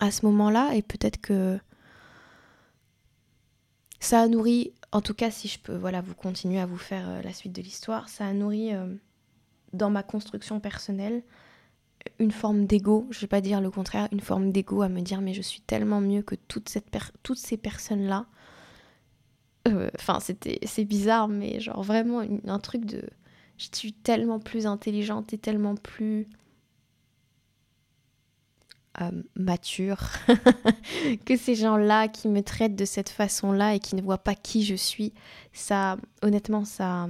à 0.00 0.10
ce 0.10 0.26
moment-là 0.26 0.74
et 0.74 0.82
peut-être 0.82 1.20
que 1.20 1.58
ça 4.00 4.20
a 4.20 4.28
nourri 4.28 4.72
en 4.92 5.00
tout 5.00 5.14
cas 5.14 5.30
si 5.30 5.46
je 5.48 5.58
peux 5.58 5.76
voilà 5.76 6.00
vous 6.00 6.14
continuer 6.14 6.58
à 6.58 6.66
vous 6.66 6.78
faire 6.78 7.08
euh, 7.08 7.22
la 7.22 7.32
suite 7.32 7.52
de 7.52 7.62
l'histoire 7.62 8.08
ça 8.08 8.26
a 8.26 8.32
nourri 8.32 8.70
dans 9.72 9.90
ma 9.90 10.02
construction 10.02 10.58
personnelle 10.58 11.22
une 12.18 12.30
forme 12.30 12.66
d'ego, 12.66 13.06
je 13.10 13.20
vais 13.20 13.26
pas 13.26 13.40
dire 13.40 13.60
le 13.60 13.70
contraire, 13.70 14.08
une 14.12 14.20
forme 14.20 14.52
d'ego 14.52 14.82
à 14.82 14.88
me 14.88 15.00
dire 15.00 15.20
mais 15.20 15.34
je 15.34 15.42
suis 15.42 15.60
tellement 15.60 16.00
mieux 16.00 16.22
que 16.22 16.34
toutes 16.34 16.68
ces 16.68 17.56
personnes-là. 17.56 18.26
Euh, 19.68 19.90
enfin, 19.96 20.20
c'était 20.20 20.58
c'est 20.64 20.84
bizarre, 20.84 21.28
mais 21.28 21.60
genre 21.60 21.82
vraiment 21.82 22.22
un 22.46 22.58
truc 22.58 22.84
de 22.84 23.02
je 23.58 23.68
suis 23.72 23.92
tellement 23.92 24.38
plus 24.38 24.66
intelligente 24.66 25.32
et 25.34 25.38
tellement 25.38 25.74
plus 25.74 26.28
euh, 29.00 29.22
mature 29.36 30.00
que 31.26 31.36
ces 31.36 31.54
gens-là 31.54 32.08
qui 32.08 32.28
me 32.28 32.42
traitent 32.42 32.76
de 32.76 32.84
cette 32.84 33.08
façon-là 33.08 33.74
et 33.74 33.80
qui 33.80 33.94
ne 33.94 34.02
voient 34.02 34.18
pas 34.18 34.34
qui 34.34 34.64
je 34.64 34.74
suis. 34.74 35.12
Ça, 35.52 35.96
honnêtement, 36.22 36.64
ça 36.64 37.08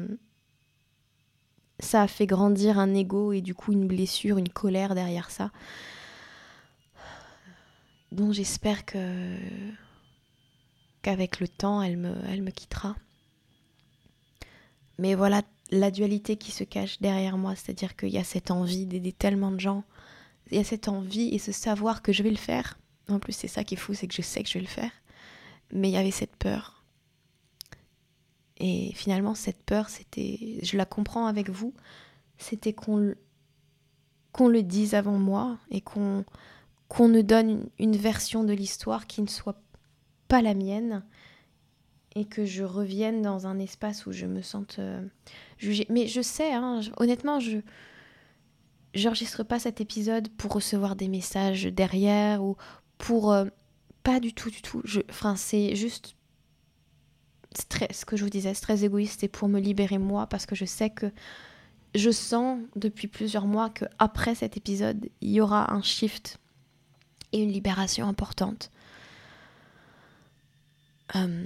ça 1.81 2.03
a 2.03 2.07
fait 2.07 2.27
grandir 2.27 2.79
un 2.79 2.95
ego 2.95 3.33
et 3.33 3.41
du 3.41 3.55
coup 3.55 3.73
une 3.73 3.87
blessure, 3.87 4.39
une 4.39 4.49
colère 4.49 4.95
derrière 4.95 5.31
ça. 5.31 5.51
Donc 8.13 8.33
j'espère 8.33 8.85
que 8.85 9.37
qu'avec 11.03 11.41
le 11.41 11.49
temps, 11.49 11.81
elle 11.83 11.97
me, 11.97 12.15
elle 12.29 12.43
me 12.43 12.51
quittera. 12.51 12.95
Mais 14.99 15.15
voilà 15.15 15.43
la 15.71 15.91
dualité 15.91 16.37
qui 16.37 16.51
se 16.51 16.65
cache 16.65 17.01
derrière 17.01 17.39
moi, 17.39 17.55
c'est-à-dire 17.55 17.97
qu'il 17.97 18.11
y 18.11 18.19
a 18.19 18.25
cette 18.25 18.51
envie 18.51 18.87
d'aider 18.87 19.13
tellement 19.13 19.51
de 19.51 19.61
gens, 19.61 19.85
il 20.51 20.57
y 20.57 20.61
a 20.61 20.65
cette 20.65 20.89
envie 20.89 21.35
et 21.35 21.39
ce 21.39 21.53
savoir 21.53 22.03
que 22.03 22.13
je 22.13 22.23
vais 22.23 22.31
le 22.31 22.37
faire. 22.37 22.79
En 23.09 23.19
plus, 23.19 23.33
c'est 23.33 23.49
ça 23.49 23.65
qui 23.65 23.75
est 23.75 23.79
fou, 23.79 23.95
c'est 23.95 24.07
que 24.07 24.15
je 24.15 24.23
sais 24.23 24.43
que 24.43 24.49
je 24.49 24.55
vais 24.55 24.61
le 24.61 24.67
faire. 24.67 24.93
Mais 25.73 25.89
il 25.89 25.93
y 25.93 25.97
avait 25.97 26.11
cette 26.11 26.37
peur 26.37 26.81
et 28.61 28.93
finalement, 28.95 29.35
cette 29.35 29.63
peur, 29.63 29.89
c'était, 29.89 30.59
je 30.63 30.77
la 30.77 30.85
comprends 30.85 31.27
avec 31.27 31.49
vous, 31.49 31.75
c'était 32.39 32.75
qu'on 32.75 33.15
qu'on 34.33 34.47
le 34.47 34.63
dise 34.63 34.95
avant 34.95 35.19
moi 35.19 35.59
et 35.73 35.81
qu'on 35.81 36.25
qu'on 36.87 37.09
ne 37.09 37.21
donne 37.23 37.69
une, 37.79 37.97
version 37.97 38.45
de 38.45 38.53
l'histoire 38.53 39.07
qui 39.07 39.23
ne 39.23 39.29
soit 39.29 39.61
pas 40.29 40.43
la 40.43 40.55
mienne 40.55 41.05
et 42.15 42.27
que 42.27 42.45
je 42.45 42.63
revienne 42.63 43.23
dans 43.23 43.47
un 43.47 43.59
espace 43.59 44.07
où 44.07 44.13
je 44.13 44.27
me 44.27 44.43
sente 44.43 44.77
euh, 44.79 45.05
jugée. 45.57 45.87
Mais 45.89 46.07
je 46.07 46.21
sais, 46.21 46.53
hein, 46.53 46.81
honnêtement, 46.97 47.41
je 47.41 47.59
j'enregistre 48.95 49.43
pas 49.43 49.59
cet 49.59 49.81
épisode 49.81 50.29
pour 50.31 50.53
recevoir 50.53 50.97
des 50.97 51.09
messages 51.09 51.65
derrière 51.65 52.43
ou 52.43 52.57
pour 52.99 53.33
euh, 53.33 53.47
pas 54.03 54.21
du 54.21 54.33
tout, 54.33 54.51
du 54.51 54.63
tout. 54.63 54.83
Enfin, 55.09 55.37
c'est 55.37 55.77
juste 55.77 56.17
ce 57.91 58.05
que 58.05 58.17
je 58.17 58.25
vous 58.25 58.31
disais, 58.31 58.55
c'est 58.55 58.61
très 58.61 58.85
égoïste 58.85 59.25
et 59.25 59.29
pour 59.29 59.49
me 59.49 59.59
libérer 59.59 59.99
moi 59.99 60.27
parce 60.27 60.47
que 60.47 60.55
je 60.55 60.65
sais 60.65 60.91
que 60.91 61.13
je 61.95 62.11
sens 62.11 62.61
depuis 62.77 63.09
plusieurs 63.09 63.47
mois 63.47 63.71
que 63.71 63.85
après 63.99 64.35
cet 64.35 64.57
épisode, 64.57 65.09
il 65.21 65.31
y 65.31 65.41
aura 65.41 65.73
un 65.73 65.83
shift 65.83 66.39
et 67.33 67.43
une 67.43 67.51
libération 67.51 68.07
importante. 68.07 68.71
Euh, 71.17 71.45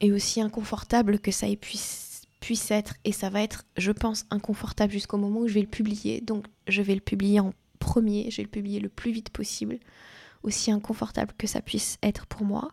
et 0.00 0.12
aussi 0.12 0.40
inconfortable 0.40 1.18
que 1.18 1.30
ça 1.30 1.46
puisse, 1.60 2.11
puisse 2.42 2.70
être, 2.72 2.94
et 3.04 3.12
ça 3.12 3.30
va 3.30 3.40
être, 3.40 3.64
je 3.78 3.92
pense, 3.92 4.26
inconfortable 4.30 4.92
jusqu'au 4.92 5.16
moment 5.16 5.40
où 5.40 5.48
je 5.48 5.54
vais 5.54 5.62
le 5.62 5.68
publier. 5.68 6.20
Donc 6.20 6.44
je 6.66 6.82
vais 6.82 6.94
le 6.94 7.00
publier 7.00 7.40
en 7.40 7.54
premier, 7.78 8.30
je 8.30 8.38
vais 8.38 8.42
le 8.42 8.50
publier 8.50 8.80
le 8.80 8.88
plus 8.88 9.12
vite 9.12 9.30
possible 9.30 9.78
aussi 10.42 10.72
inconfortable 10.72 11.32
que 11.38 11.46
ça 11.46 11.62
puisse 11.62 11.98
être 12.02 12.26
pour 12.26 12.44
moi. 12.44 12.72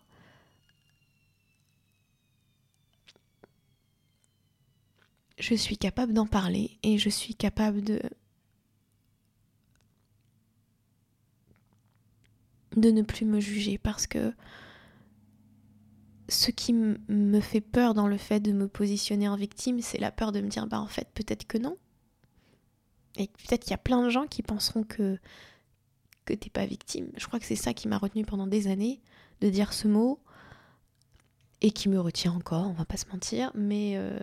Je 5.38 5.53
suis 5.53 5.77
capable 5.77 6.13
d'en 6.13 6.25
parler 6.25 6.79
et 6.84 6.97
je 6.97 7.10
suis 7.10 7.36
capable 7.36 7.82
de 7.84 8.01
de 12.75 12.91
ne 12.91 13.03
plus 13.03 13.25
me 13.25 13.39
juger 13.39 13.77
parce 13.77 14.08
que 14.08 14.34
ce 16.30 16.52
qui 16.52 16.74
me 16.74 17.39
fait 17.42 17.62
peur 17.62 17.94
dans 17.94 18.08
le 18.08 18.18
fait 18.18 18.39
de 18.39 18.52
me 18.52 18.68
positionner 18.68 19.28
en 19.28 19.36
victime, 19.36 19.82
c'est 19.82 20.00
la 20.00 20.12
peur 20.12 20.32
de 20.32 20.42
me 20.42 20.48
dire 20.48 20.68
bah 20.68 20.80
en 20.80 20.88
fait 20.88 21.10
peut-être 21.13 21.46
que 21.46 21.58
non. 21.58 21.78
Et 23.18 23.28
peut-être 23.28 23.63
qu'il 23.63 23.72
y 23.72 23.76
a 23.76 23.78
plein 23.78 24.04
de 24.04 24.10
gens 24.10 24.28
qui 24.28 24.42
penseront 24.42 24.84
que 24.84 25.18
que 26.26 26.34
t'es 26.34 26.50
pas 26.50 26.65
victime. 26.65 27.10
Je 27.18 27.26
crois 27.26 27.39
que 27.39 27.46
c'est 27.46 27.56
ça 27.56 27.74
qui 27.74 27.88
m'a 27.88 27.98
retenu 27.98 28.24
pendant 28.24 28.46
des 28.46 28.68
années, 28.68 29.02
de 29.42 29.50
dire 29.50 29.74
ce 29.74 29.88
mot, 29.88 30.20
et 31.62 31.72
qui 31.72 31.89
me 31.89 32.00
retient 32.00 32.32
encore, 32.32 32.68
on 32.68 32.74
va 32.74 32.86
pas 32.86 32.98
se 32.98 33.08
mentir, 33.08 33.52
mais 33.56 33.94
euh, 33.96 34.20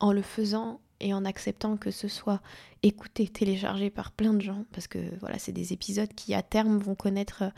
en 0.00 0.12
le 0.12 0.22
faisant 0.22 0.80
et 1.00 1.12
en 1.12 1.24
acceptant 1.26 1.76
que 1.76 1.90
ce 1.90 2.08
soit 2.08 2.40
écouté, 2.82 3.28
téléchargé 3.28 3.90
par 3.90 4.12
plein 4.12 4.32
de 4.32 4.40
gens, 4.40 4.64
parce 4.72 4.88
que 4.88 4.98
voilà, 5.20 5.38
c'est 5.38 5.52
des 5.52 5.72
épisodes 5.72 6.12
qui 6.14 6.34
à 6.34 6.42
terme 6.42 6.78
vont 6.78 6.94
connaître 6.94 7.42
euh, 7.42 7.50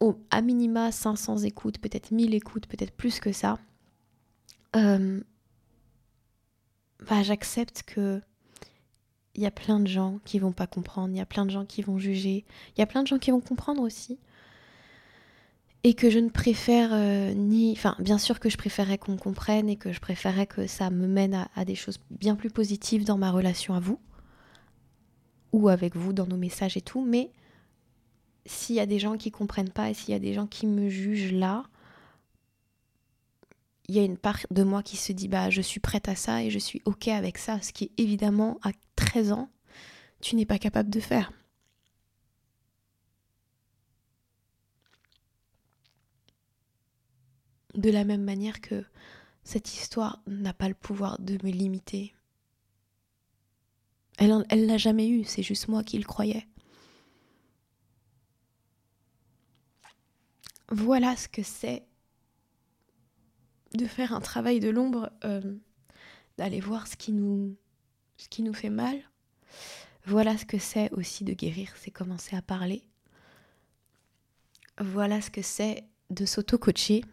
au, 0.00 0.18
à 0.30 0.40
minima 0.42 0.92
500 0.92 1.38
écoutes, 1.38 1.78
peut-être 1.78 2.10
1000 2.10 2.34
écoutes, 2.34 2.66
peut-être 2.66 2.92
plus 2.92 3.20
que 3.20 3.32
ça. 3.32 3.58
Euh, 4.74 5.20
bah, 7.08 7.22
j'accepte 7.22 7.82
que 7.84 8.20
il 9.34 9.42
y 9.42 9.46
a 9.46 9.50
plein 9.50 9.80
de 9.80 9.86
gens 9.86 10.18
qui 10.24 10.38
vont 10.38 10.52
pas 10.52 10.66
comprendre, 10.66 11.10
il 11.10 11.18
y 11.18 11.20
a 11.20 11.26
plein 11.26 11.44
de 11.44 11.50
gens 11.50 11.66
qui 11.66 11.82
vont 11.82 11.98
juger, 11.98 12.44
il 12.74 12.80
y 12.80 12.82
a 12.82 12.86
plein 12.86 13.02
de 13.02 13.06
gens 13.06 13.18
qui 13.18 13.30
vont 13.30 13.40
comprendre 13.40 13.82
aussi. 13.82 14.18
Et 15.84 15.94
que 15.94 16.10
je 16.10 16.18
ne 16.18 16.30
préfère 16.30 16.88
euh, 16.92 17.32
ni. 17.32 17.70
Enfin, 17.72 17.94
bien 18.00 18.18
sûr 18.18 18.40
que 18.40 18.50
je 18.50 18.56
préférerais 18.56 18.98
qu'on 18.98 19.16
comprenne 19.16 19.68
et 19.68 19.76
que 19.76 19.92
je 19.92 20.00
préférerais 20.00 20.46
que 20.46 20.66
ça 20.66 20.90
me 20.90 21.06
mène 21.06 21.46
à, 21.54 21.64
des 21.64 21.76
choses 21.76 22.00
bien 22.10 22.34
plus 22.34 22.50
positives 22.50 23.04
dans 23.04 23.18
ma 23.18 23.30
relation 23.30 23.74
à 23.74 23.78
vous, 23.78 24.00
ou 25.52 25.68
avec 25.68 25.94
vous 25.94 26.12
dans 26.12 26.26
nos 26.26 26.38
messages 26.38 26.76
et 26.76 26.80
tout, 26.80 27.04
mais 27.04 27.30
s'il 28.46 28.76
y 28.76 28.80
a 28.80 28.86
des 28.86 28.98
gens 28.98 29.16
qui 29.16 29.30
comprennent 29.30 29.72
pas 29.72 29.90
et 29.90 29.94
s'il 29.94 30.10
y 30.10 30.16
a 30.16 30.18
des 30.18 30.34
gens 30.34 30.46
qui 30.46 30.66
me 30.66 30.88
jugent 30.88 31.32
là, 31.32 31.64
il 33.88 33.94
y 33.94 33.98
a 33.98 34.04
une 34.04 34.18
part 34.18 34.40
de 34.50 34.62
moi 34.64 34.82
qui 34.82 34.96
se 34.96 35.12
dit 35.12 35.28
bah 35.28 35.50
je 35.50 35.62
suis 35.62 35.80
prête 35.80 36.08
à 36.08 36.16
ça 36.16 36.42
et 36.42 36.50
je 36.50 36.58
suis 36.58 36.82
ok 36.84 37.08
avec 37.08 37.38
ça, 37.38 37.60
ce 37.62 37.72
qui 37.72 37.92
évidemment 37.98 38.58
à 38.62 38.72
13 38.96 39.32
ans, 39.32 39.50
tu 40.20 40.36
n'es 40.36 40.46
pas 40.46 40.58
capable 40.58 40.90
de 40.90 41.00
faire. 41.00 41.32
De 47.74 47.90
la 47.90 48.04
même 48.04 48.24
manière 48.24 48.60
que 48.60 48.84
cette 49.44 49.72
histoire 49.74 50.22
n'a 50.26 50.54
pas 50.54 50.68
le 50.68 50.74
pouvoir 50.74 51.20
de 51.20 51.34
me 51.44 51.50
limiter. 51.50 52.14
Elle, 54.18 54.44
elle 54.48 54.66
l'a 54.66 54.78
jamais 54.78 55.08
eu, 55.08 55.24
c'est 55.24 55.42
juste 55.42 55.68
moi 55.68 55.84
qui 55.84 55.98
le 55.98 56.04
croyais. 56.04 56.46
Voilà 60.70 61.16
ce 61.16 61.28
que 61.28 61.42
c'est 61.42 61.86
de 63.74 63.86
faire 63.86 64.12
un 64.12 64.20
travail 64.20 64.60
de 64.60 64.70
l'ombre, 64.70 65.10
euh, 65.24 65.54
d'aller 66.38 66.60
voir 66.60 66.86
ce 66.86 66.96
qui, 66.96 67.12
nous, 67.12 67.56
ce 68.16 68.28
qui 68.28 68.42
nous 68.42 68.54
fait 68.54 68.70
mal. 68.70 68.98
Voilà 70.06 70.36
ce 70.38 70.44
que 70.44 70.58
c'est 70.58 70.90
aussi 70.92 71.24
de 71.24 71.34
guérir, 71.34 71.72
c'est 71.76 71.90
commencer 71.90 72.36
à 72.36 72.42
parler. 72.42 72.84
Voilà 74.78 75.20
ce 75.20 75.30
que 75.30 75.42
c'est 75.42 75.84
de 76.10 76.24
s'auto-coacher. 76.24 77.04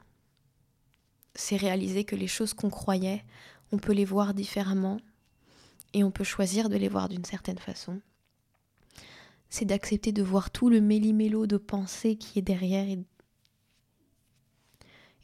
C'est 1.35 1.57
réaliser 1.57 2.03
que 2.03 2.15
les 2.15 2.27
choses 2.27 2.53
qu'on 2.53 2.69
croyait, 2.69 3.23
on 3.71 3.77
peut 3.77 3.93
les 3.93 4.05
voir 4.05 4.33
différemment 4.33 4.99
et 5.93 6.03
on 6.03 6.11
peut 6.11 6.23
choisir 6.23 6.69
de 6.69 6.77
les 6.77 6.89
voir 6.89 7.09
d'une 7.09 7.25
certaine 7.25 7.57
façon. 7.57 8.01
C'est 9.49 9.65
d'accepter 9.65 10.11
de 10.11 10.23
voir 10.23 10.51
tout 10.51 10.69
le 10.69 10.81
méli-mélo 10.81 11.47
de 11.47 11.57
pensée 11.57 12.15
qui 12.15 12.39
est 12.39 12.43
derrière 12.43 12.87
et 12.87 12.99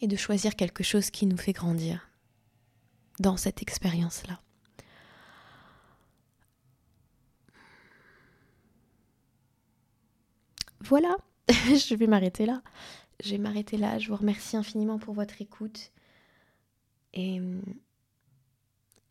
et 0.02 0.08
de 0.08 0.16
choisir 0.16 0.56
quelque 0.56 0.84
chose 0.84 1.10
qui 1.12 1.26
nous 1.26 1.38
fait 1.38 1.54
grandir 1.54 2.10
dans 3.20 3.38
cette 3.38 3.62
expérience-là. 3.62 4.40
Voilà, 10.82 11.18
je 11.50 11.96
vais 11.96 12.08
m'arrêter 12.08 12.46
là. 12.46 12.62
Je 13.24 13.32
vais 13.32 13.38
m'arrêter 13.38 13.78
là. 13.78 14.00
Je 14.00 14.10
vous 14.10 14.16
remercie 14.16 14.56
infiniment 14.56 14.98
pour 14.98 15.14
votre 15.14 15.42
écoute. 15.42 15.92
Et 17.14 17.40
hum, 17.40 17.62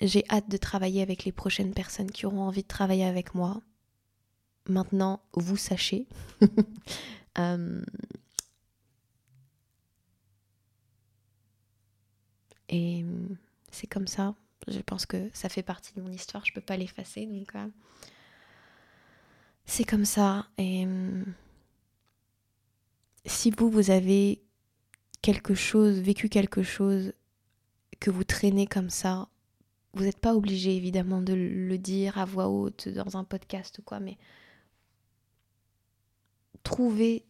j'ai 0.01 0.25
hâte 0.31 0.49
de 0.49 0.57
travailler 0.57 1.03
avec 1.03 1.25
les 1.25 1.33
prochaines 1.33 1.75
personnes 1.75 2.11
qui 2.11 2.25
auront 2.27 2.43
envie 2.43 2.63
de 2.63 2.69
travailler 2.69 3.05
avec 3.05 3.35
moi. 3.35 3.61
Maintenant, 4.69 5.21
vous 5.35 5.57
sachez. 5.57 6.07
Hum, 7.37 7.85
Et 12.69 13.03
hum, 13.03 13.37
c'est 13.71 13.87
comme 13.87 14.07
ça. 14.07 14.35
Je 14.67 14.81
pense 14.81 15.07
que 15.07 15.31
ça 15.33 15.49
fait 15.49 15.63
partie 15.63 15.95
de 15.95 16.03
mon 16.03 16.11
histoire, 16.11 16.45
je 16.45 16.53
peux 16.53 16.61
pas 16.61 16.77
l'effacer. 16.77 17.27
Donc 17.27 17.55
euh, 17.55 17.67
c'est 19.67 19.85
comme 19.85 20.05
ça. 20.05 20.47
Et 20.59 20.85
hum, 20.85 21.25
si 23.27 23.51
vous, 23.51 23.71
vous 23.71 23.91
avez 23.91 24.43
quelque 25.23 25.55
chose, 25.55 26.01
vécu 26.01 26.29
quelque 26.29 26.63
chose 26.63 27.13
que 28.01 28.11
vous 28.11 28.25
traînez 28.25 28.67
comme 28.67 28.91
ça, 28.91 29.29
vous 29.95 30.05
n'êtes 30.05 30.21
pas 30.21 30.35
obligé 30.35 30.77
évidemment 30.77 31.23
de 31.23 31.33
le 31.35 31.79
dire 31.79 32.19
à 32.19 32.25
voix 32.25 32.49
haute 32.49 32.89
dans 32.89 33.17
un 33.17 33.25
podcast 33.25 33.79
ou 33.79 33.83
quoi, 33.83 34.01
mais 34.01 34.19
trouvez 36.63 37.25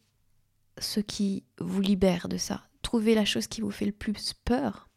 ce 0.78 1.00
qui 1.00 1.44
vous 1.58 1.80
libère 1.80 2.28
de 2.28 2.36
ça. 2.36 2.68
Trouvez 2.82 3.14
la 3.14 3.24
chose 3.24 3.46
qui 3.46 3.60
vous 3.60 3.70
fait 3.70 3.86
le 3.86 3.92
plus 3.92 4.34
peur 4.44 4.87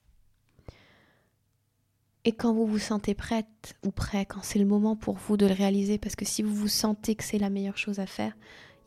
et 2.23 2.33
quand 2.33 2.53
vous 2.53 2.67
vous 2.67 2.79
sentez 2.79 3.15
prête 3.15 3.75
ou 3.83 3.89
prêt, 3.89 4.25
quand 4.25 4.41
c'est 4.43 4.59
le 4.59 4.65
moment 4.65 4.95
pour 4.95 5.15
vous 5.15 5.37
de 5.37 5.47
le 5.47 5.53
réaliser, 5.53 5.97
parce 5.97 6.15
que 6.15 6.25
si 6.25 6.43
vous 6.43 6.53
vous 6.53 6.67
sentez 6.67 7.15
que 7.15 7.23
c'est 7.23 7.39
la 7.39 7.49
meilleure 7.49 7.77
chose 7.77 7.99
à 7.99 8.05
faire, 8.05 8.33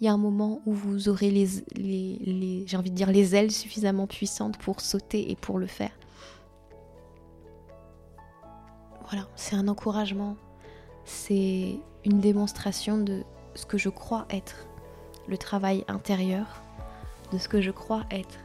il 0.00 0.06
y 0.06 0.08
a 0.08 0.12
un 0.12 0.18
moment 0.18 0.60
où 0.66 0.72
vous 0.72 1.08
aurez 1.08 1.30
les, 1.30 2.66
j'ai 2.66 2.76
envie 2.76 2.90
de 2.90 2.96
dire 2.96 3.10
les 3.10 3.34
ailes 3.34 3.50
suffisamment 3.50 4.06
puissantes 4.06 4.56
pour 4.58 4.80
sauter 4.80 5.30
et 5.30 5.36
pour 5.36 5.58
le 5.58 5.66
faire. 5.66 5.92
Voilà, 9.08 9.28
c'est 9.34 9.56
un 9.56 9.66
encouragement, 9.66 10.36
c'est 11.04 11.80
une 12.04 12.20
démonstration 12.20 12.98
de 12.98 13.24
ce 13.54 13.66
que 13.66 13.78
je 13.78 13.88
crois 13.88 14.26
être 14.30 14.66
le 15.26 15.38
travail 15.38 15.84
intérieur, 15.88 16.62
de 17.32 17.38
ce 17.38 17.48
que 17.48 17.60
je 17.60 17.70
crois 17.70 18.04
être 18.10 18.38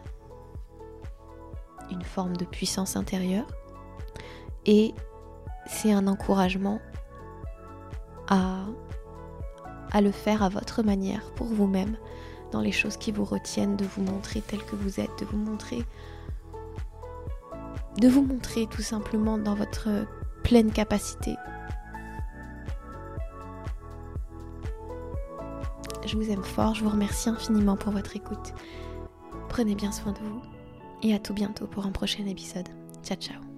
une 1.91 2.03
forme 2.03 2.37
de 2.37 2.45
puissance 2.45 2.95
intérieure 2.95 3.47
et 4.69 4.93
c'est 5.65 5.91
un 5.91 6.05
encouragement 6.05 6.79
à, 8.27 8.65
à 9.91 9.99
le 9.99 10.11
faire 10.11 10.43
à 10.43 10.49
votre 10.49 10.83
manière 10.83 11.31
pour 11.31 11.47
vous-même, 11.47 11.97
dans 12.51 12.61
les 12.61 12.71
choses 12.71 12.95
qui 12.95 13.11
vous 13.11 13.25
retiennent, 13.25 13.75
de 13.75 13.85
vous 13.85 14.03
montrer 14.03 14.41
tel 14.41 14.63
que 14.63 14.75
vous 14.75 14.99
êtes, 14.99 15.09
de 15.19 15.25
vous 15.25 15.37
montrer 15.37 15.83
de 17.97 18.07
vous 18.07 18.21
montrer 18.21 18.67
tout 18.67 18.83
simplement 18.83 19.39
dans 19.39 19.55
votre 19.55 19.89
pleine 20.43 20.71
capacité. 20.71 21.35
Je 26.05 26.15
vous 26.15 26.29
aime 26.29 26.43
fort, 26.43 26.75
je 26.75 26.83
vous 26.83 26.91
remercie 26.91 27.27
infiniment 27.27 27.75
pour 27.75 27.91
votre 27.91 28.15
écoute. 28.15 28.53
Prenez 29.49 29.73
bien 29.73 29.91
soin 29.91 30.13
de 30.13 30.19
vous 30.19 30.41
et 31.01 31.13
à 31.13 31.19
tout 31.19 31.33
bientôt 31.33 31.65
pour 31.65 31.87
un 31.87 31.91
prochain 31.91 32.25
épisode. 32.27 32.69
Ciao 33.03 33.17
ciao 33.17 33.48